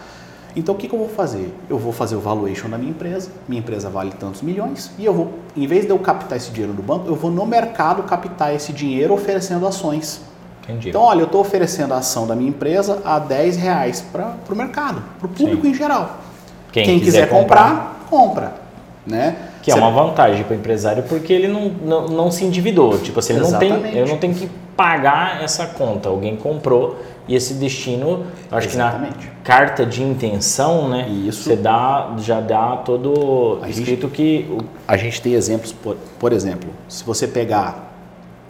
[0.57, 1.55] Então o que, que eu vou fazer?
[1.69, 5.15] Eu vou fazer o valuation da minha empresa, minha empresa vale tantos milhões, e eu
[5.15, 8.55] vou, em vez de eu captar esse dinheiro no banco, eu vou no mercado captar
[8.55, 10.23] esse dinheiro oferecendo ações.
[10.65, 10.91] Entendi.
[10.91, 14.55] Então, olha, eu estou oferecendo a ação da minha empresa a 10 reais para o
[14.55, 15.71] mercado, para o público Sim.
[15.71, 16.19] em geral.
[16.73, 18.55] Quem Quem, quiser quiser comprar, compra.
[19.07, 19.37] Né?
[19.63, 22.99] Que é uma vantagem para o empresário porque ele não, não, não se endividou.
[22.99, 26.09] Tipo assim, ele não tem, eu não tenho que pagar essa conta.
[26.09, 26.97] Alguém comprou
[27.31, 29.31] e esse destino, acho que na Exatamente.
[29.45, 31.09] carta de intenção, né?
[31.09, 31.45] Isso.
[31.45, 35.97] Você dá, já dá todo A gente- escrito que o- A gente tem exemplos, por,
[36.19, 37.87] por exemplo, se você pegar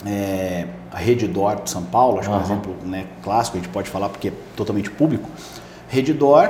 [0.06, 3.68] é, a Redditor de São Paulo, acho que é um exemplo né, clássico, a gente
[3.70, 5.28] pode falar porque é totalmente público.
[5.88, 6.48] Redditor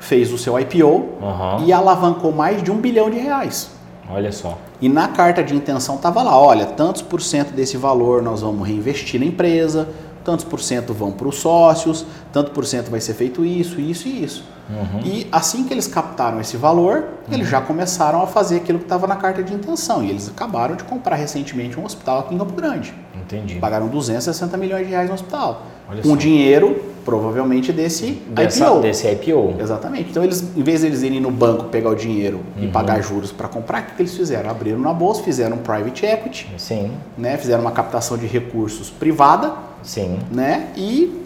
[0.00, 1.64] fez o seu IPO Aham.
[1.64, 3.70] e alavancou mais de um bilhão de reais.
[4.10, 4.58] olha só.
[4.80, 8.66] E na carta de intenção estava lá, olha, tantos por cento desse valor nós vamos
[8.66, 9.88] reinvestir na empresa,
[10.24, 14.08] tantos por cento vão para os sócios, tanto por cento vai ser feito isso, isso
[14.08, 14.44] e isso.
[14.70, 15.00] Uhum.
[15.02, 19.06] E assim que eles captaram esse valor, eles já começaram a fazer aquilo que estava
[19.06, 20.02] na carta de intenção.
[20.04, 22.92] E eles acabaram de comprar recentemente um hospital aqui em Campo Grande.
[23.14, 23.54] Entendi.
[23.56, 25.62] Pagaram 260 milhões de reais no hospital.
[25.90, 26.16] Olha com só.
[26.16, 28.80] dinheiro, provavelmente, desse Dessa, IPO.
[28.80, 29.54] Desse IPO.
[29.58, 30.10] Exatamente.
[30.10, 32.70] Então, eles, em vez de eles irem no banco pegar o dinheiro e Uhum.
[32.70, 34.50] pagar juros para comprar, o que que eles fizeram?
[34.50, 37.38] Abriram na bolsa, fizeram um private equity, Sim, né?
[37.38, 40.18] fizeram uma captação de recursos privada sim.
[40.32, 40.68] né?
[40.76, 41.22] e,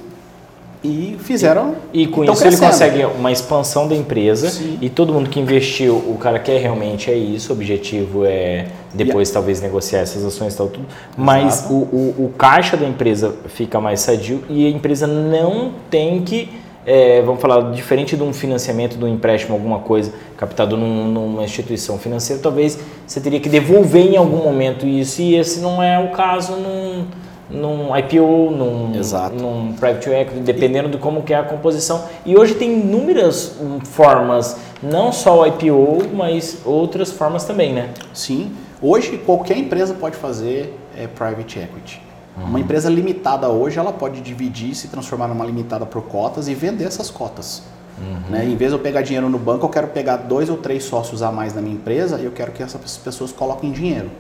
[0.84, 1.76] e fizeram.
[1.92, 2.70] E com tão isso ele crescendo.
[2.70, 4.78] consegue uma expansão da empresa Sim.
[4.80, 9.30] e todo mundo que investiu, o cara quer realmente é isso, o objetivo é depois
[9.30, 10.84] talvez negociar essas ações e tal, tudo.
[11.16, 16.20] Mas o, o, o caixa da empresa fica mais sadio e a empresa não tem
[16.22, 16.50] que,
[16.84, 21.44] é, vamos falar, diferente de um financiamento, de um empréstimo, alguma coisa captado num- numa
[21.44, 25.96] instituição financeira, talvez você teria que devolver em algum momento isso e esse não é
[26.00, 27.04] o caso num,
[27.52, 29.36] num IPO, num, Exato.
[29.36, 32.04] num private equity, dependendo de como que é a composição.
[32.24, 37.90] E hoje tem inúmeras hum, formas, não só o IPO, mas outras formas também, né?
[38.14, 38.52] Sim.
[38.80, 42.02] Hoje qualquer empresa pode fazer é, private equity.
[42.36, 42.44] Uhum.
[42.44, 46.84] Uma empresa limitada hoje ela pode dividir, se transformar numa limitada por cotas e vender
[46.84, 47.62] essas cotas.
[47.98, 48.30] Uhum.
[48.30, 48.44] Né?
[48.46, 51.22] Em vez de eu pegar dinheiro no banco, eu quero pegar dois ou três sócios
[51.22, 54.10] a mais na minha empresa e eu quero que essas pessoas coloquem dinheiro.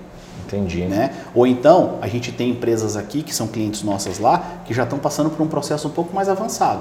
[0.46, 0.82] Entendi.
[0.82, 1.14] Né?
[1.34, 4.98] Ou então, a gente tem empresas aqui, que são clientes nossas lá, que já estão
[4.98, 6.80] passando por um processo um pouco mais avançado.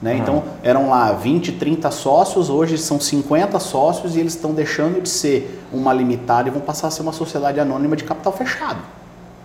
[0.00, 0.12] Né?
[0.12, 0.18] Uhum.
[0.18, 5.08] Então, eram lá 20, 30 sócios, hoje são 50 sócios e eles estão deixando de
[5.08, 8.78] ser uma limitada e vão passar a ser uma sociedade anônima de capital fechado.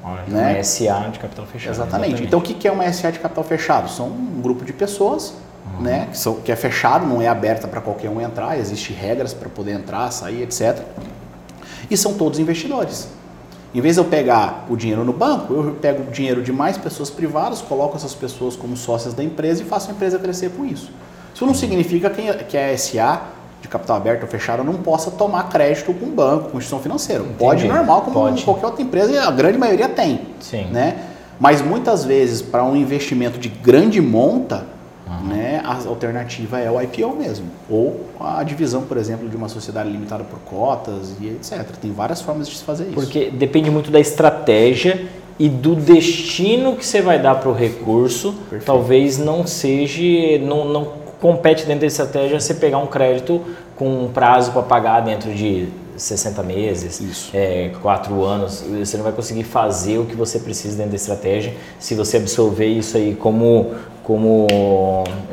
[0.04, 0.54] Olha, Né?
[0.56, 1.74] Uma SA de capital fechado.
[1.74, 2.24] Exatamente.
[2.24, 3.90] Então, o que é uma SA de capital fechado?
[3.90, 5.34] São um grupo de pessoas
[5.80, 9.34] né, que, são, que é fechado, não é aberta para qualquer um entrar, existem regras
[9.34, 10.80] para poder entrar, sair, etc.
[11.90, 13.08] E são todos investidores.
[13.74, 16.78] Em vez de eu pegar o dinheiro no banco, eu pego o dinheiro de mais
[16.78, 20.64] pessoas privadas, coloco essas pessoas como sócias da empresa e faço a empresa crescer com
[20.64, 20.92] isso.
[21.34, 23.24] Isso não significa que a SA
[23.64, 27.24] de capital aberto ou fechado não possa tomar crédito com banco, com instituição financeira.
[27.40, 28.44] Pode normal, como Pode.
[28.44, 30.66] qualquer outra empresa, e a grande maioria tem Sim.
[30.66, 30.98] né?
[31.40, 34.66] Mas muitas vezes, para um investimento de grande monta,
[35.24, 37.48] né, a alternativa é o IPO mesmo.
[37.70, 41.64] Ou a divisão, por exemplo, de uma sociedade limitada por cotas e etc.
[41.82, 42.94] Tem várias formas de se fazer isso.
[42.94, 45.06] Porque depende muito da estratégia
[45.38, 48.34] e do destino que você vai dar para o recurso.
[48.34, 48.66] Perfeito.
[48.66, 50.02] Talvez não seja,
[50.40, 50.88] não, não
[51.20, 53.42] compete dentro da estratégia você pegar um crédito
[53.76, 57.32] com um prazo para pagar dentro de 60 meses, Isso.
[57.34, 58.62] é, 4 anos.
[58.62, 62.68] Você não vai conseguir fazer o que você precisa dentro da estratégia se você absorver
[62.68, 63.72] isso aí como
[64.04, 64.48] como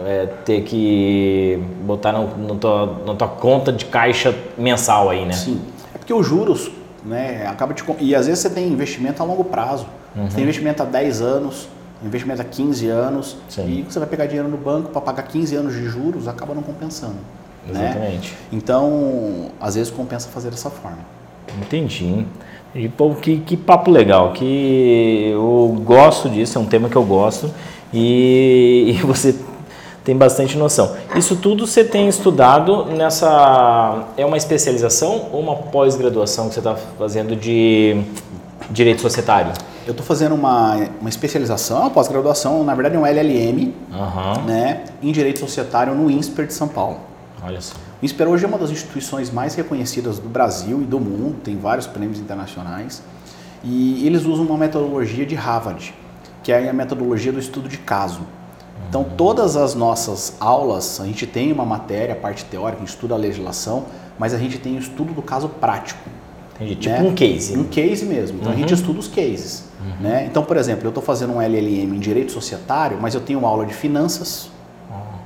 [0.06, 5.32] é, ter que botar no, no tua, na tua conta de caixa mensal aí, né?
[5.32, 5.60] Sim.
[5.92, 6.70] É porque os juros
[7.04, 9.86] né, acaba te, e às vezes você tem investimento a longo prazo.
[10.14, 10.28] Uhum.
[10.28, 11.68] Você tem investimento a 10 anos,
[12.02, 13.68] investimento a 15 anos, Sim.
[13.68, 16.62] e você vai pegar dinheiro no banco para pagar 15 anos de juros, acaba não
[16.62, 17.16] compensando.
[17.66, 17.84] Né?
[17.84, 18.32] Exatamente.
[18.32, 18.38] Né?
[18.52, 20.98] Então, às vezes compensa fazer dessa forma.
[21.60, 22.24] Entendi.
[22.74, 27.04] E, pô, que, que papo legal, que eu gosto disso, é um tema que eu
[27.04, 27.50] gosto
[27.92, 29.34] e, e você
[30.04, 30.96] tem bastante noção.
[31.16, 34.06] Isso tudo você tem estudado nessa.
[34.16, 38.02] É uma especialização ou uma pós-graduação que você está fazendo de
[38.70, 39.52] direito societário?
[39.86, 44.44] Eu estou fazendo uma, uma especialização, uma pós-graduação, na verdade é um LLM, uhum.
[44.46, 47.09] né, em direito societário no INSPER de São Paulo.
[47.42, 47.74] Olha só.
[48.00, 51.56] O INSPER hoje é uma das instituições mais reconhecidas do Brasil e do mundo, tem
[51.56, 53.02] vários prêmios internacionais,
[53.62, 55.94] e eles usam uma metodologia de Harvard,
[56.42, 58.20] que é a metodologia do estudo de caso.
[58.88, 62.94] Então, todas as nossas aulas, a gente tem uma matéria, a parte teórica, a gente
[62.94, 63.86] estuda a legislação,
[64.18, 66.08] mas a gente tem o estudo do caso prático.
[66.56, 66.76] Entendi.
[66.76, 67.08] Tipo né?
[67.08, 67.58] um case.
[67.58, 68.38] Um case mesmo.
[68.38, 68.56] Então, uhum.
[68.56, 68.80] a gente uhum.
[68.80, 69.64] estuda os cases.
[69.80, 70.08] Uhum.
[70.08, 70.26] Né?
[70.26, 73.48] Então, por exemplo, eu estou fazendo um LLM em Direito Societário, mas eu tenho uma
[73.48, 74.50] aula de finanças,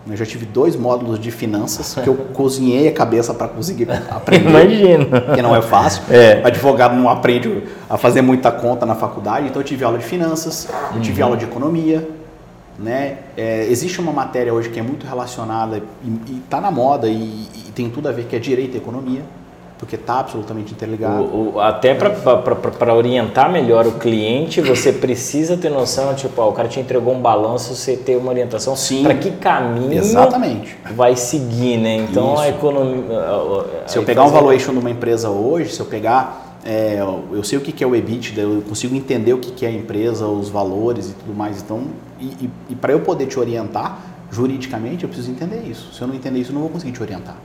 [0.07, 4.49] eu já tive dois módulos de finanças que eu cozinhei a cabeça para conseguir aprender.
[4.49, 5.21] Imagina.
[5.35, 6.03] Que não é fácil.
[6.15, 6.43] É.
[6.45, 10.69] Advogado não aprende a fazer muita conta na faculdade, então eu tive aula de finanças,
[10.95, 11.29] eu tive uhum.
[11.29, 12.09] aula de economia.
[12.79, 13.19] Né?
[13.37, 17.73] É, existe uma matéria hoje que é muito relacionada e está na moda e, e
[17.75, 19.23] tem tudo a ver que é direito e economia
[19.79, 21.25] porque está absolutamente interligado.
[21.25, 26.53] O, o, até para orientar melhor o cliente, você precisa ter noção, tipo, ó, o
[26.53, 30.77] cara te entregou um balanço, você ter uma orientação para que caminho Exatamente.
[30.95, 31.97] vai seguir, né?
[31.97, 32.43] Então Isso.
[32.43, 33.05] a economia.
[33.87, 36.43] Se eu pegar um valuation de uma empresa hoje, se eu pegar.
[36.67, 36.99] É,
[37.31, 40.27] eu sei o que é o EBITDA, eu consigo entender o que é a empresa,
[40.27, 41.61] os valores e tudo mais.
[41.61, 41.83] Então,
[42.19, 43.99] e, e, e para eu poder te orientar
[44.31, 45.93] juridicamente, eu preciso entender isso.
[45.93, 47.37] Se eu não entender isso, eu não vou conseguir te orientar.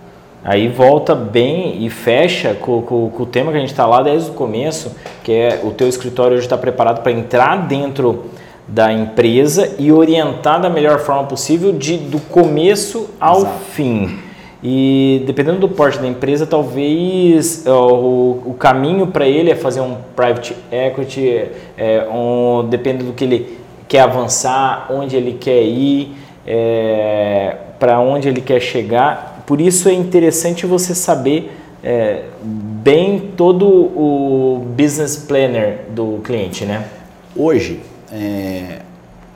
[0.43, 4.01] Aí volta bem e fecha com, com, com o tema que a gente está lá
[4.01, 8.25] desde o começo, que é o teu escritório hoje está preparado para entrar dentro
[8.65, 13.59] da empresa e orientar da melhor forma possível de, do começo ao Exato.
[13.71, 14.19] fim.
[14.63, 19.97] E dependendo do porte da empresa, talvez o, o caminho para ele é fazer um
[20.15, 21.47] private equity,
[21.77, 28.27] é, um, depende do que ele quer avançar, onde ele quer ir, é, para onde
[28.27, 31.51] ele quer chegar por isso é interessante você saber
[31.83, 36.87] é, bem todo o business planner do cliente, né?
[37.35, 37.81] Hoje,
[38.11, 38.83] é,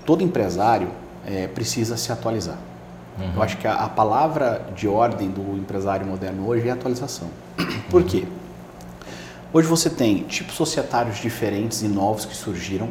[0.06, 0.90] todo empresário
[1.26, 2.60] é, precisa se atualizar.
[3.18, 3.32] Uhum.
[3.38, 7.30] Eu acho que a, a, palavra de ordem do empresário moderno hoje é atualização.
[7.90, 8.26] Por quê?
[9.52, 12.88] Hoje você tem tipos societários diferentes e novos que surgiram.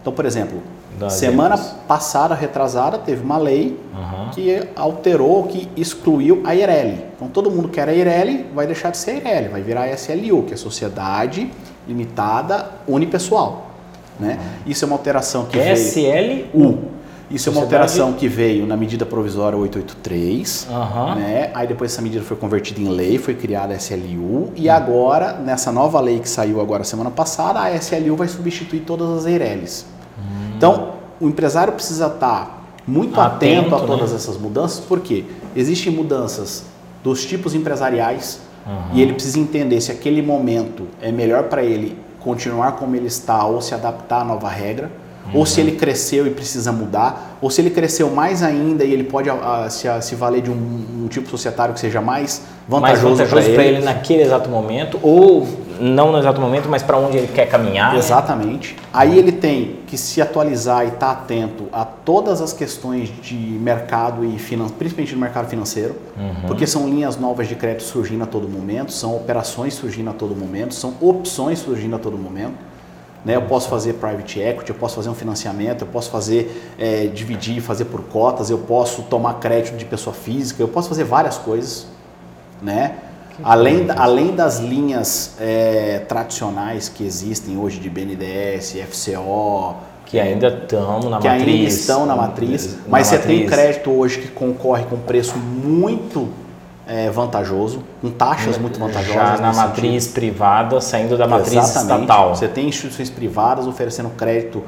[0.00, 0.62] Então, por exemplo,
[1.08, 1.56] Semana
[1.88, 4.30] passada, retrasada, teve uma lei uhum.
[4.30, 7.04] que alterou, que excluiu a IRELI.
[7.16, 10.54] Então todo mundo que era IRELI vai deixar de ser IRELI, vai virar SLU, que
[10.54, 11.50] é Sociedade
[11.88, 13.70] Limitada Unipessoal.
[14.18, 14.38] Né?
[14.38, 14.70] Uhum.
[14.70, 16.89] Isso é uma alteração que SLU.
[17.30, 21.14] Isso é uma alteração que veio na medida provisória 883, uhum.
[21.14, 21.50] né?
[21.54, 25.70] Aí depois essa medida foi convertida em lei, foi criada a SLU e agora nessa
[25.70, 29.86] nova lei que saiu agora semana passada, a SLU vai substituir todas as EIRELIs.
[30.60, 34.16] Então, o empresário precisa estar muito atento, atento a todas né?
[34.16, 35.24] essas mudanças, porque
[35.56, 36.64] existem mudanças
[37.02, 38.94] dos tipos empresariais uhum.
[38.94, 43.44] e ele precisa entender se aquele momento é melhor para ele continuar como ele está
[43.46, 44.90] ou se adaptar à nova regra,
[45.26, 45.40] uhum.
[45.40, 49.04] ou se ele cresceu e precisa mudar, ou se ele cresceu mais ainda e ele
[49.04, 52.42] pode a, a, se, a, se, valer de um, um, tipo societário que seja mais
[52.68, 53.76] vantajoso, mais vantajoso para ele.
[53.76, 55.46] ele naquele exato momento, ou
[55.80, 57.92] não no exato momento, mas para onde ele quer caminhar.
[57.92, 57.98] Né?
[57.98, 58.74] Exatamente.
[58.74, 58.80] Né?
[58.92, 63.34] Aí ele tem que se atualizar e estar tá atento a todas as questões de
[63.34, 66.46] mercado e finance, principalmente no mercado financeiro, uhum.
[66.46, 70.36] porque são linhas novas de crédito surgindo a todo momento, são operações surgindo a todo
[70.36, 72.69] momento, são opções surgindo a todo momento.
[73.24, 73.36] Né?
[73.36, 77.60] Eu posso fazer private equity, eu posso fazer um financiamento, eu posso fazer é, dividir,
[77.60, 81.86] fazer por cotas, eu posso tomar crédito de pessoa física, eu posso fazer várias coisas,
[82.62, 82.96] né?
[83.42, 91.08] Além, além das linhas é, tradicionais que existem hoje de BNDES, FCO, que ainda estão
[91.08, 91.48] na que matriz.
[91.48, 96.28] ainda estão na matriz, na mas você tem crédito hoje que concorre com preço muito
[96.90, 99.14] é, vantajoso, com taxas muito vantajosas.
[99.14, 100.14] Já na matriz sentido.
[100.14, 102.02] privada, saindo da matriz Exatamente.
[102.02, 102.34] estatal.
[102.34, 104.60] Você tem instituições privadas oferecendo crédito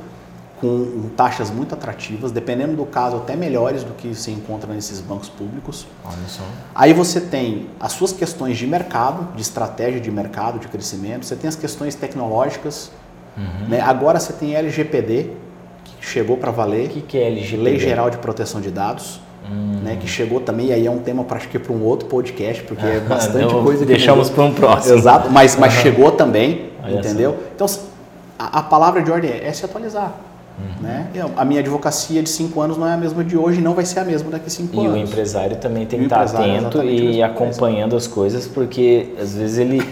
[0.61, 5.29] com taxas muito atrativas, dependendo do caso até melhores do que se encontra nesses bancos
[5.29, 5.85] públicos.
[6.05, 6.45] Olha só.
[6.73, 11.35] Aí você tem as suas questões de mercado, de estratégia de mercado, de crescimento, você
[11.35, 12.93] tem as questões tecnológicas,
[13.37, 13.69] uhum.
[13.69, 13.81] né?
[13.81, 15.31] agora você tem LGPD,
[15.85, 16.87] que chegou para valer.
[16.87, 17.63] O que, que é LGPD?
[17.63, 19.21] Lei Geral de Proteção de Dados.
[19.51, 19.81] Hum.
[19.83, 22.09] né, que chegou também, e aí é um tema para acho que para um outro
[22.09, 24.95] podcast, porque é bastante coisa que deixamos para um próximo.
[24.95, 25.81] Exato, mas, mas uhum.
[25.81, 27.37] chegou também, Olha entendeu?
[27.55, 27.67] Então
[28.39, 30.13] a, a, palavra de ordem é, é se atualizar.
[30.59, 30.83] Uhum.
[30.83, 31.09] Né?
[31.37, 34.01] A minha advocacia de cinco anos não é a mesma de hoje, não vai ser
[34.01, 34.99] a mesma daqui a cinco e anos.
[34.99, 39.59] E o empresário também tem que estar atento e acompanhando as coisas, porque às vezes
[39.59, 39.83] ele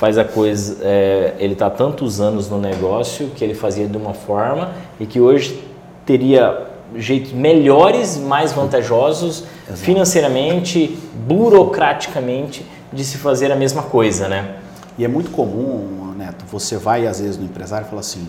[0.00, 4.14] faz a coisa, é, ele está tantos anos no negócio que ele fazia de uma
[4.14, 5.62] forma e que hoje
[6.06, 9.80] teria jeitos melhores, mais vantajosos Exato.
[9.80, 14.56] financeiramente, burocraticamente de se fazer a mesma coisa, né?
[14.98, 18.28] E é muito comum, Neto, você vai às vezes no empresário e fala assim,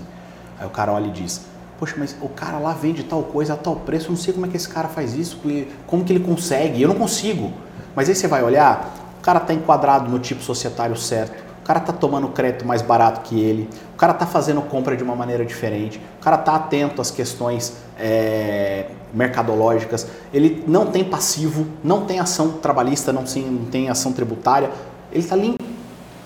[0.59, 1.41] aí o cara olha e diz,
[1.77, 4.45] poxa, mas o cara lá vende tal coisa a tal preço, eu não sei como
[4.45, 5.39] é que esse cara faz isso,
[5.87, 7.51] como que ele consegue, eu não consigo.
[7.95, 11.79] Mas aí você vai olhar, o cara está enquadrado no tipo societário certo, o cara
[11.79, 15.43] está tomando crédito mais barato que ele, o cara está fazendo compra de uma maneira
[15.43, 22.19] diferente, o cara está atento às questões é, mercadológicas, ele não tem passivo, não tem
[22.19, 24.69] ação trabalhista, não tem, não tem ação tributária,
[25.11, 25.63] ele está limpo.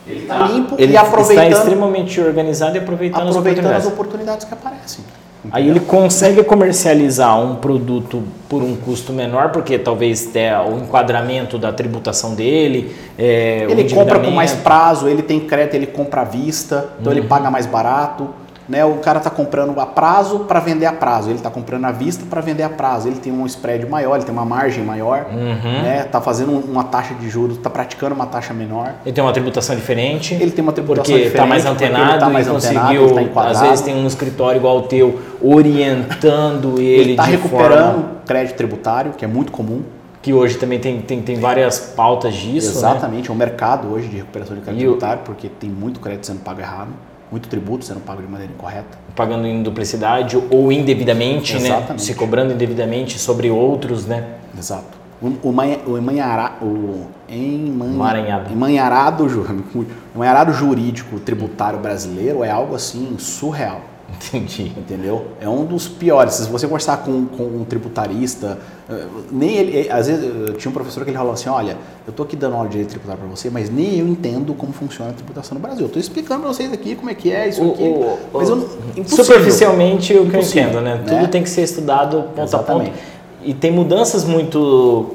[0.07, 1.47] Ele está limpo ele e aproveitando.
[1.47, 3.87] está extremamente organizado e aproveitando, aproveitando as, oportunidades.
[3.87, 5.03] as oportunidades que aparecem.
[5.51, 11.57] Aí ele consegue comercializar um produto por um custo menor, porque talvez tenha o enquadramento
[11.57, 12.95] da tributação dele.
[13.17, 17.19] É, ele compra com mais prazo, ele tem crédito, ele compra à vista, então uhum.
[17.19, 18.29] ele paga mais barato.
[18.67, 21.91] Né, o cara está comprando a prazo para vender a prazo, ele está comprando à
[21.91, 23.07] vista para vender a prazo.
[23.07, 25.83] Ele tem um spread maior, ele tem uma margem maior, uhum.
[25.83, 28.93] né, tá fazendo uma taxa de juros, está praticando uma taxa menor.
[29.05, 30.33] Ele tem uma tributação diferente.
[30.33, 31.43] Ele tem uma tributação porque tá diferente.
[31.43, 34.77] Tá mais antenado, ele tá mais conseguiu, antenado, tá às vezes tem um escritório igual
[34.79, 37.01] o teu orientando ele.
[37.01, 38.21] Ele está recuperando forma...
[38.25, 39.83] crédito tributário, que é muito comum
[40.23, 42.69] que hoje também tem, tem, tem várias pautas disso.
[42.71, 42.77] Né?
[42.77, 43.29] Exatamente, né?
[43.29, 46.39] é um mercado hoje de recuperação de crédito e tributário, porque tem muito crédito sendo
[46.39, 46.89] pago errado
[47.31, 48.97] muito tributo sendo pago de maneira incorreta.
[49.15, 51.59] Pagando em duplicidade ou indevidamente, né?
[51.59, 51.91] Exatamente.
[51.91, 51.97] né?
[51.97, 54.35] Se cobrando indevidamente sobre outros, né?
[54.57, 54.95] Exato.
[55.21, 58.51] O, o, manha, o, emanhara, o emanharado.
[58.51, 59.27] Emanharado,
[60.13, 63.81] emanharado jurídico tributário brasileiro é algo assim surreal.
[64.15, 64.71] Entendi.
[64.77, 65.27] Entendeu?
[65.41, 66.35] É um dos piores.
[66.35, 68.57] Se você conversar com, com um tributarista,
[68.89, 71.77] eh, nem ele, eh, às vezes eu tinha um professor que ele falou assim, olha,
[72.05, 74.71] eu estou aqui dando aula de direito tributário para você, mas nem eu entendo como
[74.71, 75.81] funciona a tributação no Brasil.
[75.81, 78.49] Eu estou explicando para vocês aqui como é que é isso o, aqui, o, mas
[78.49, 78.69] eu,
[79.07, 80.95] superficialmente o que eu entendo, né?
[80.95, 81.17] né?
[81.19, 82.89] Tudo tem que ser estudado ponto Exatamente.
[82.89, 83.15] a ponto.
[83.43, 85.13] E tem mudanças muito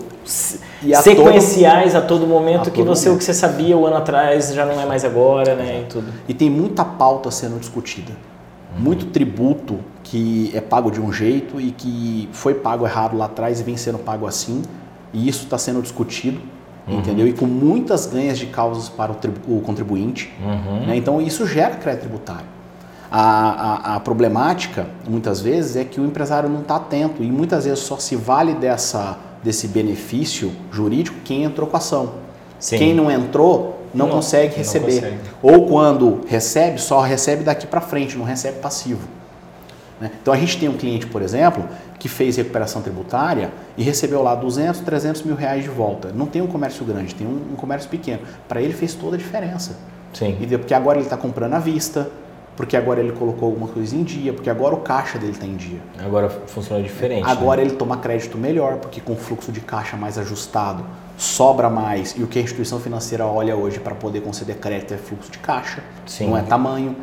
[1.02, 3.16] sequenciais a todo, a todo momento a que todo você momento.
[3.16, 5.82] o que você sabia o ano atrás já não é mais agora, né?
[5.82, 6.12] E tudo.
[6.28, 8.12] E tem muita pauta sendo discutida
[8.78, 13.60] muito tributo que é pago de um jeito e que foi pago errado lá atrás
[13.60, 14.62] e vem sendo pago assim,
[15.12, 16.40] e isso está sendo discutido,
[16.86, 16.98] uhum.
[16.98, 17.26] entendeu?
[17.26, 20.32] E com muitas ganhas de causas para o, o contribuinte.
[20.40, 20.86] Uhum.
[20.86, 20.96] Né?
[20.96, 22.46] Então isso gera crédito tributário.
[23.10, 27.64] A, a, a, problemática, muitas vezes, é que o empresário não está atento e muitas
[27.64, 32.12] vezes só se vale dessa, desse benefício jurídico quem entrou com a ação.
[32.60, 32.78] Sim.
[32.78, 35.00] Quem não entrou não, não consegue receber.
[35.00, 35.18] Não consegue.
[35.42, 39.06] Ou quando recebe, só recebe daqui para frente, não recebe passivo.
[40.00, 40.10] Né?
[40.20, 44.34] Então a gente tem um cliente, por exemplo, que fez recuperação tributária e recebeu lá
[44.34, 46.10] 200, 300 mil reais de volta.
[46.12, 48.20] Não tem um comércio grande, tem um, um comércio pequeno.
[48.48, 49.76] Para ele fez toda a diferença.
[50.14, 50.36] Sim.
[50.58, 52.10] Porque agora ele está comprando à vista,
[52.56, 55.56] porque agora ele colocou alguma coisa em dia, porque agora o caixa dele está em
[55.56, 55.80] dia.
[55.98, 57.26] Agora funciona diferente.
[57.26, 57.68] Agora né?
[57.68, 60.84] ele toma crédito melhor, porque com o fluxo de caixa mais ajustado,
[61.16, 64.96] sobra mais e o que a instituição financeira olha hoje para poder conceder crédito é
[64.96, 66.28] fluxo de caixa, Sim.
[66.28, 66.96] não é tamanho.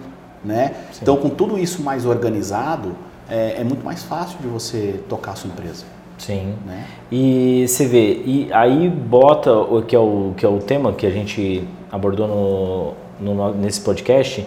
[0.43, 0.73] Né?
[1.01, 2.95] Então, com tudo isso mais organizado,
[3.29, 5.85] é, é, muito mais fácil de você tocar a sua empresa.
[6.17, 6.55] Sim.
[6.65, 6.85] Né?
[7.11, 11.05] E você vê, e aí bota o que é o, que é o tema que
[11.05, 14.45] a gente abordou no, no nesse podcast,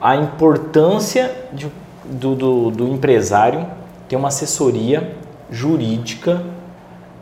[0.00, 1.70] a importância de,
[2.04, 3.66] do, do, do empresário
[4.08, 5.16] ter uma assessoria
[5.50, 6.42] jurídica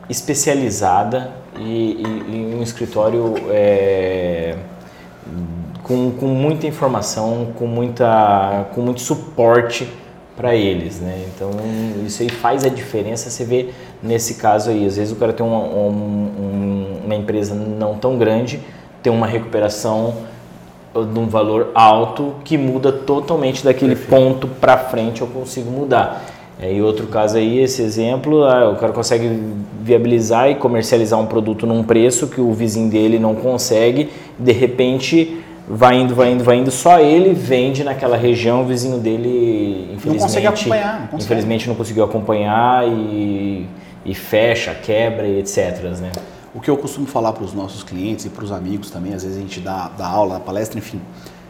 [0.08, 4.56] especializada e, e, um escritório é,
[5.82, 9.88] com, com muita informação, com, muita, com muito suporte
[10.36, 11.26] para eles, né?
[11.28, 11.50] Então
[12.04, 13.30] isso aí faz a diferença.
[13.30, 13.70] Você vê
[14.02, 18.60] nesse caso aí, às vezes o cara tem uma, um, uma empresa não tão grande,
[19.02, 20.14] tem uma recuperação
[21.02, 24.24] de um valor alto que muda totalmente daquele Perfeito.
[24.24, 26.24] ponto para frente eu consigo mudar.
[26.60, 29.42] É, e outro caso aí, esse exemplo, ah, o cara consegue
[29.82, 34.08] viabilizar e comercializar um produto num preço que o vizinho dele não consegue,
[34.38, 38.98] de repente vai indo, vai indo, vai indo, só ele vende naquela região, o vizinho
[38.98, 41.24] dele infelizmente não consegue acompanhar, não consegue.
[41.24, 43.66] infelizmente não conseguiu acompanhar e,
[44.04, 45.82] e fecha, quebra e etc.
[46.00, 46.12] Né?
[46.54, 49.24] O que eu costumo falar para os nossos clientes e para os amigos também, às
[49.24, 51.00] vezes a gente dá, dá aula, dá palestra, enfim,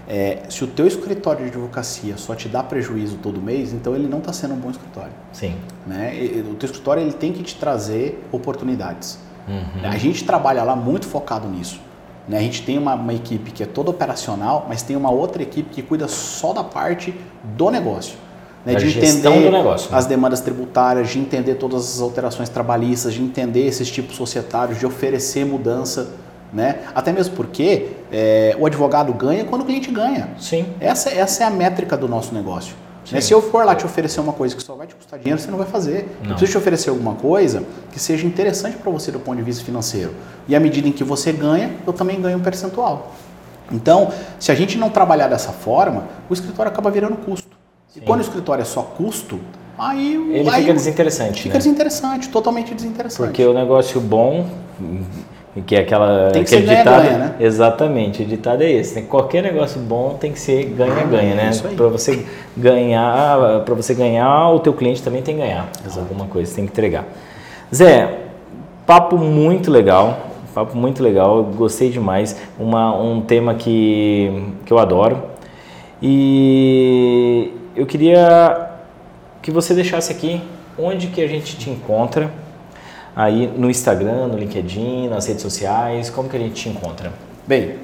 [0.07, 4.07] É, se o teu escritório de advocacia só te dá prejuízo todo mês, então ele
[4.07, 5.13] não está sendo um bom escritório.
[5.33, 5.57] Sim.
[5.87, 6.15] Né?
[6.15, 9.19] E, o teu escritório ele tem que te trazer oportunidades.
[9.49, 9.89] Uhum.
[9.89, 11.81] A gente trabalha lá muito focado nisso.
[12.29, 12.39] Né?
[12.39, 15.71] A gente tem uma, uma, equipe que é toda operacional, mas tem uma outra equipe
[15.71, 18.17] que cuida só da parte do negócio.
[18.65, 18.75] Né?
[18.77, 19.99] De entender negócio, né?
[19.99, 24.87] as demandas tributárias, de entender todas as alterações trabalhistas, de entender esses tipos societários, de
[24.87, 26.09] oferecer mudança.
[26.53, 26.79] Né?
[26.95, 30.31] Até mesmo porque é, o advogado ganha quando o cliente ganha.
[30.39, 30.67] Sim.
[30.81, 32.75] Essa, essa é a métrica do nosso negócio.
[33.13, 33.21] Né?
[33.21, 35.51] Se eu for lá te oferecer uma coisa que só vai te custar dinheiro, você
[35.51, 36.09] não vai fazer.
[36.23, 36.31] Não.
[36.31, 37.63] Eu preciso te oferecer alguma coisa
[37.93, 40.13] que seja interessante para você do ponto de vista financeiro.
[40.49, 43.13] E à medida em que você ganha, eu também ganho um percentual.
[43.71, 47.44] Então, se a gente não trabalhar dessa forma, o escritório acaba virando custo.
[47.95, 48.01] Sim.
[48.03, 49.39] E quando o escritório é só custo,
[49.79, 51.43] aí ele aí, fica desinteressante.
[51.43, 51.59] Fica né?
[51.59, 53.29] desinteressante, totalmente desinteressante.
[53.29, 54.47] Porque o negócio bom
[55.65, 56.33] que é aquela.
[56.33, 57.35] Tem que ser ditado, ganha, né?
[57.39, 58.97] Exatamente, o ditado é esse.
[58.97, 59.07] Né?
[59.09, 61.53] Qualquer negócio bom tem que ser ganha-ganha, né?
[61.77, 62.27] Para você
[62.57, 66.01] ganhar, para você ganhar, o teu cliente também tem que ganhar Exato.
[66.01, 67.05] alguma coisa, tem que entregar.
[67.73, 68.23] Zé,
[68.85, 72.37] papo muito legal, papo muito legal, gostei demais.
[72.59, 75.23] Uma, um tema que, que eu adoro.
[76.03, 78.71] E eu queria
[79.43, 80.43] que você deixasse aqui
[80.79, 82.31] onde que a gente te encontra
[83.15, 86.11] aí no Instagram, no LinkedIn, nas redes sociais?
[86.11, 87.13] Como que a gente te encontra?
[87.47, 87.77] Bem,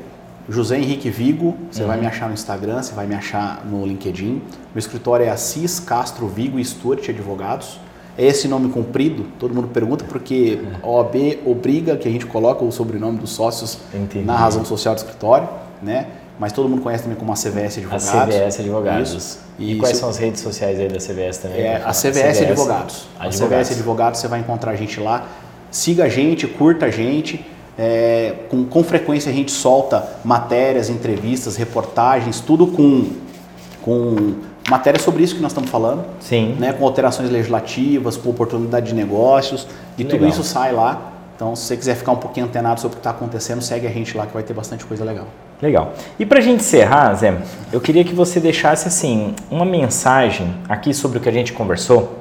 [0.49, 1.89] José Henrique Vigo, você uhum.
[1.89, 4.43] vai me achar no Instagram, você vai me achar no LinkedIn.
[4.75, 7.79] Meu escritório é Assis Castro Vigo e Stuart Advogados.
[8.19, 12.65] É esse nome comprido, todo mundo pergunta porque a OAB obriga que a gente coloque
[12.65, 14.25] o sobrenome dos sócios Entendi.
[14.25, 15.49] na razão social do escritório,
[15.81, 16.07] né?
[16.41, 18.09] Mas todo mundo conhece também como a CVS Advogados.
[18.09, 19.13] A CVS Advogados.
[19.13, 19.39] Isso.
[19.59, 21.61] E quais são as redes sociais aí da CVS também?
[21.61, 23.09] É, a CVS, CVS Advogados.
[23.19, 23.43] Advogados.
[23.43, 25.27] A CVS Advogados, você vai encontrar a gente lá.
[25.71, 27.45] Siga a gente, curta a gente.
[27.79, 33.11] É, com, com frequência a gente solta matérias, entrevistas, reportagens, tudo com,
[33.83, 34.33] com
[34.71, 36.07] matérias sobre isso que nós estamos falando.
[36.21, 36.57] Sim.
[36.59, 39.67] Né, com alterações legislativas, com oportunidade de negócios.
[39.99, 40.19] E Legal.
[40.19, 41.13] tudo isso sai lá.
[41.37, 43.91] Então, se você quiser ficar um pouquinho antenado sobre o que está acontecendo, segue a
[43.91, 45.27] gente lá que vai ter bastante coisa legal.
[45.63, 45.93] Legal.
[46.19, 47.37] E para a gente encerrar, Zé,
[47.73, 52.21] eu queria que você deixasse assim uma mensagem aqui sobre o que a gente conversou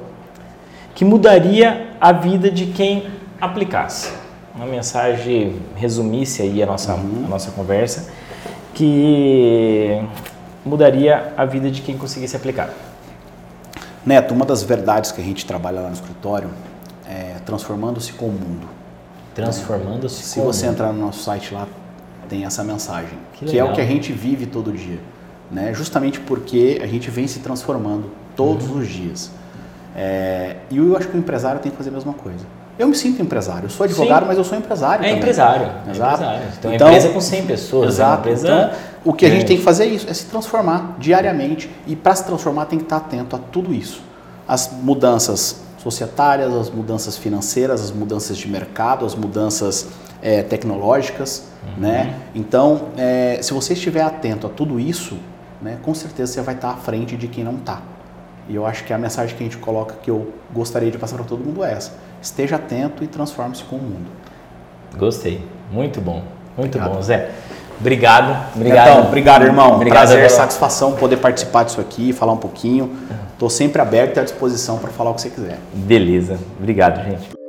[0.94, 3.06] que mudaria a vida de quem
[3.40, 4.12] aplicasse.
[4.54, 7.24] Uma mensagem resumisse aí a nossa, uhum.
[7.24, 8.10] a nossa conversa
[8.74, 9.98] que
[10.62, 12.68] mudaria a vida de quem conseguisse aplicar.
[14.04, 16.50] Neto, uma das verdades que a gente trabalha lá no escritório
[17.08, 18.68] é transformando-se com o mundo.
[19.34, 21.66] Transformando-se Se você entrar no nosso site lá,
[22.30, 25.00] tem essa mensagem, que, que é o que a gente vive todo dia,
[25.50, 25.74] né?
[25.74, 28.78] Justamente porque a gente vem se transformando todos uhum.
[28.78, 29.30] os dias.
[29.96, 32.46] É, e eu acho que o empresário tem que fazer a mesma coisa.
[32.78, 33.66] Eu me sinto empresário.
[33.66, 34.28] Eu sou advogado, Sim.
[34.28, 35.04] mas eu sou empresário.
[35.04, 35.18] É também.
[35.18, 35.66] empresário.
[35.86, 36.22] É Exato.
[36.22, 36.52] É empresário.
[36.58, 37.82] Então, então, empresa com 100 pessoas.
[37.82, 37.88] Né?
[37.88, 38.20] Exato.
[38.20, 38.70] Empresa então,
[39.04, 41.68] o que a gente tem que fazer é isso, é se transformar diariamente.
[41.86, 44.00] E para se transformar tem que estar atento a tudo isso.
[44.48, 49.88] As mudanças societárias, as mudanças financeiras, as mudanças de mercado, as mudanças
[50.22, 51.82] é, tecnológicas, uhum.
[51.82, 52.14] né?
[52.34, 55.16] Então, é, se você estiver atento a tudo isso,
[55.60, 57.82] né, com certeza você vai estar à frente de quem não está.
[58.48, 61.16] E eu acho que a mensagem que a gente coloca, que eu gostaria de passar
[61.16, 61.92] para todo mundo é essa.
[62.20, 64.10] Esteja atento e transforme-se com o mundo.
[64.96, 65.44] Gostei.
[65.70, 66.22] Muito bom.
[66.56, 66.96] Muito obrigado.
[66.96, 67.30] bom, Zé.
[67.78, 68.54] Obrigado.
[68.54, 68.88] Obrigado.
[68.88, 69.76] Então, obrigado, irmão.
[69.76, 70.28] Obrigado, Prazer, pela...
[70.28, 72.94] satisfação poder participar disso aqui, falar um pouquinho.
[73.32, 75.58] Estou sempre aberto e à disposição para falar o que você quiser.
[75.72, 76.38] Beleza.
[76.58, 77.39] Obrigado, gente.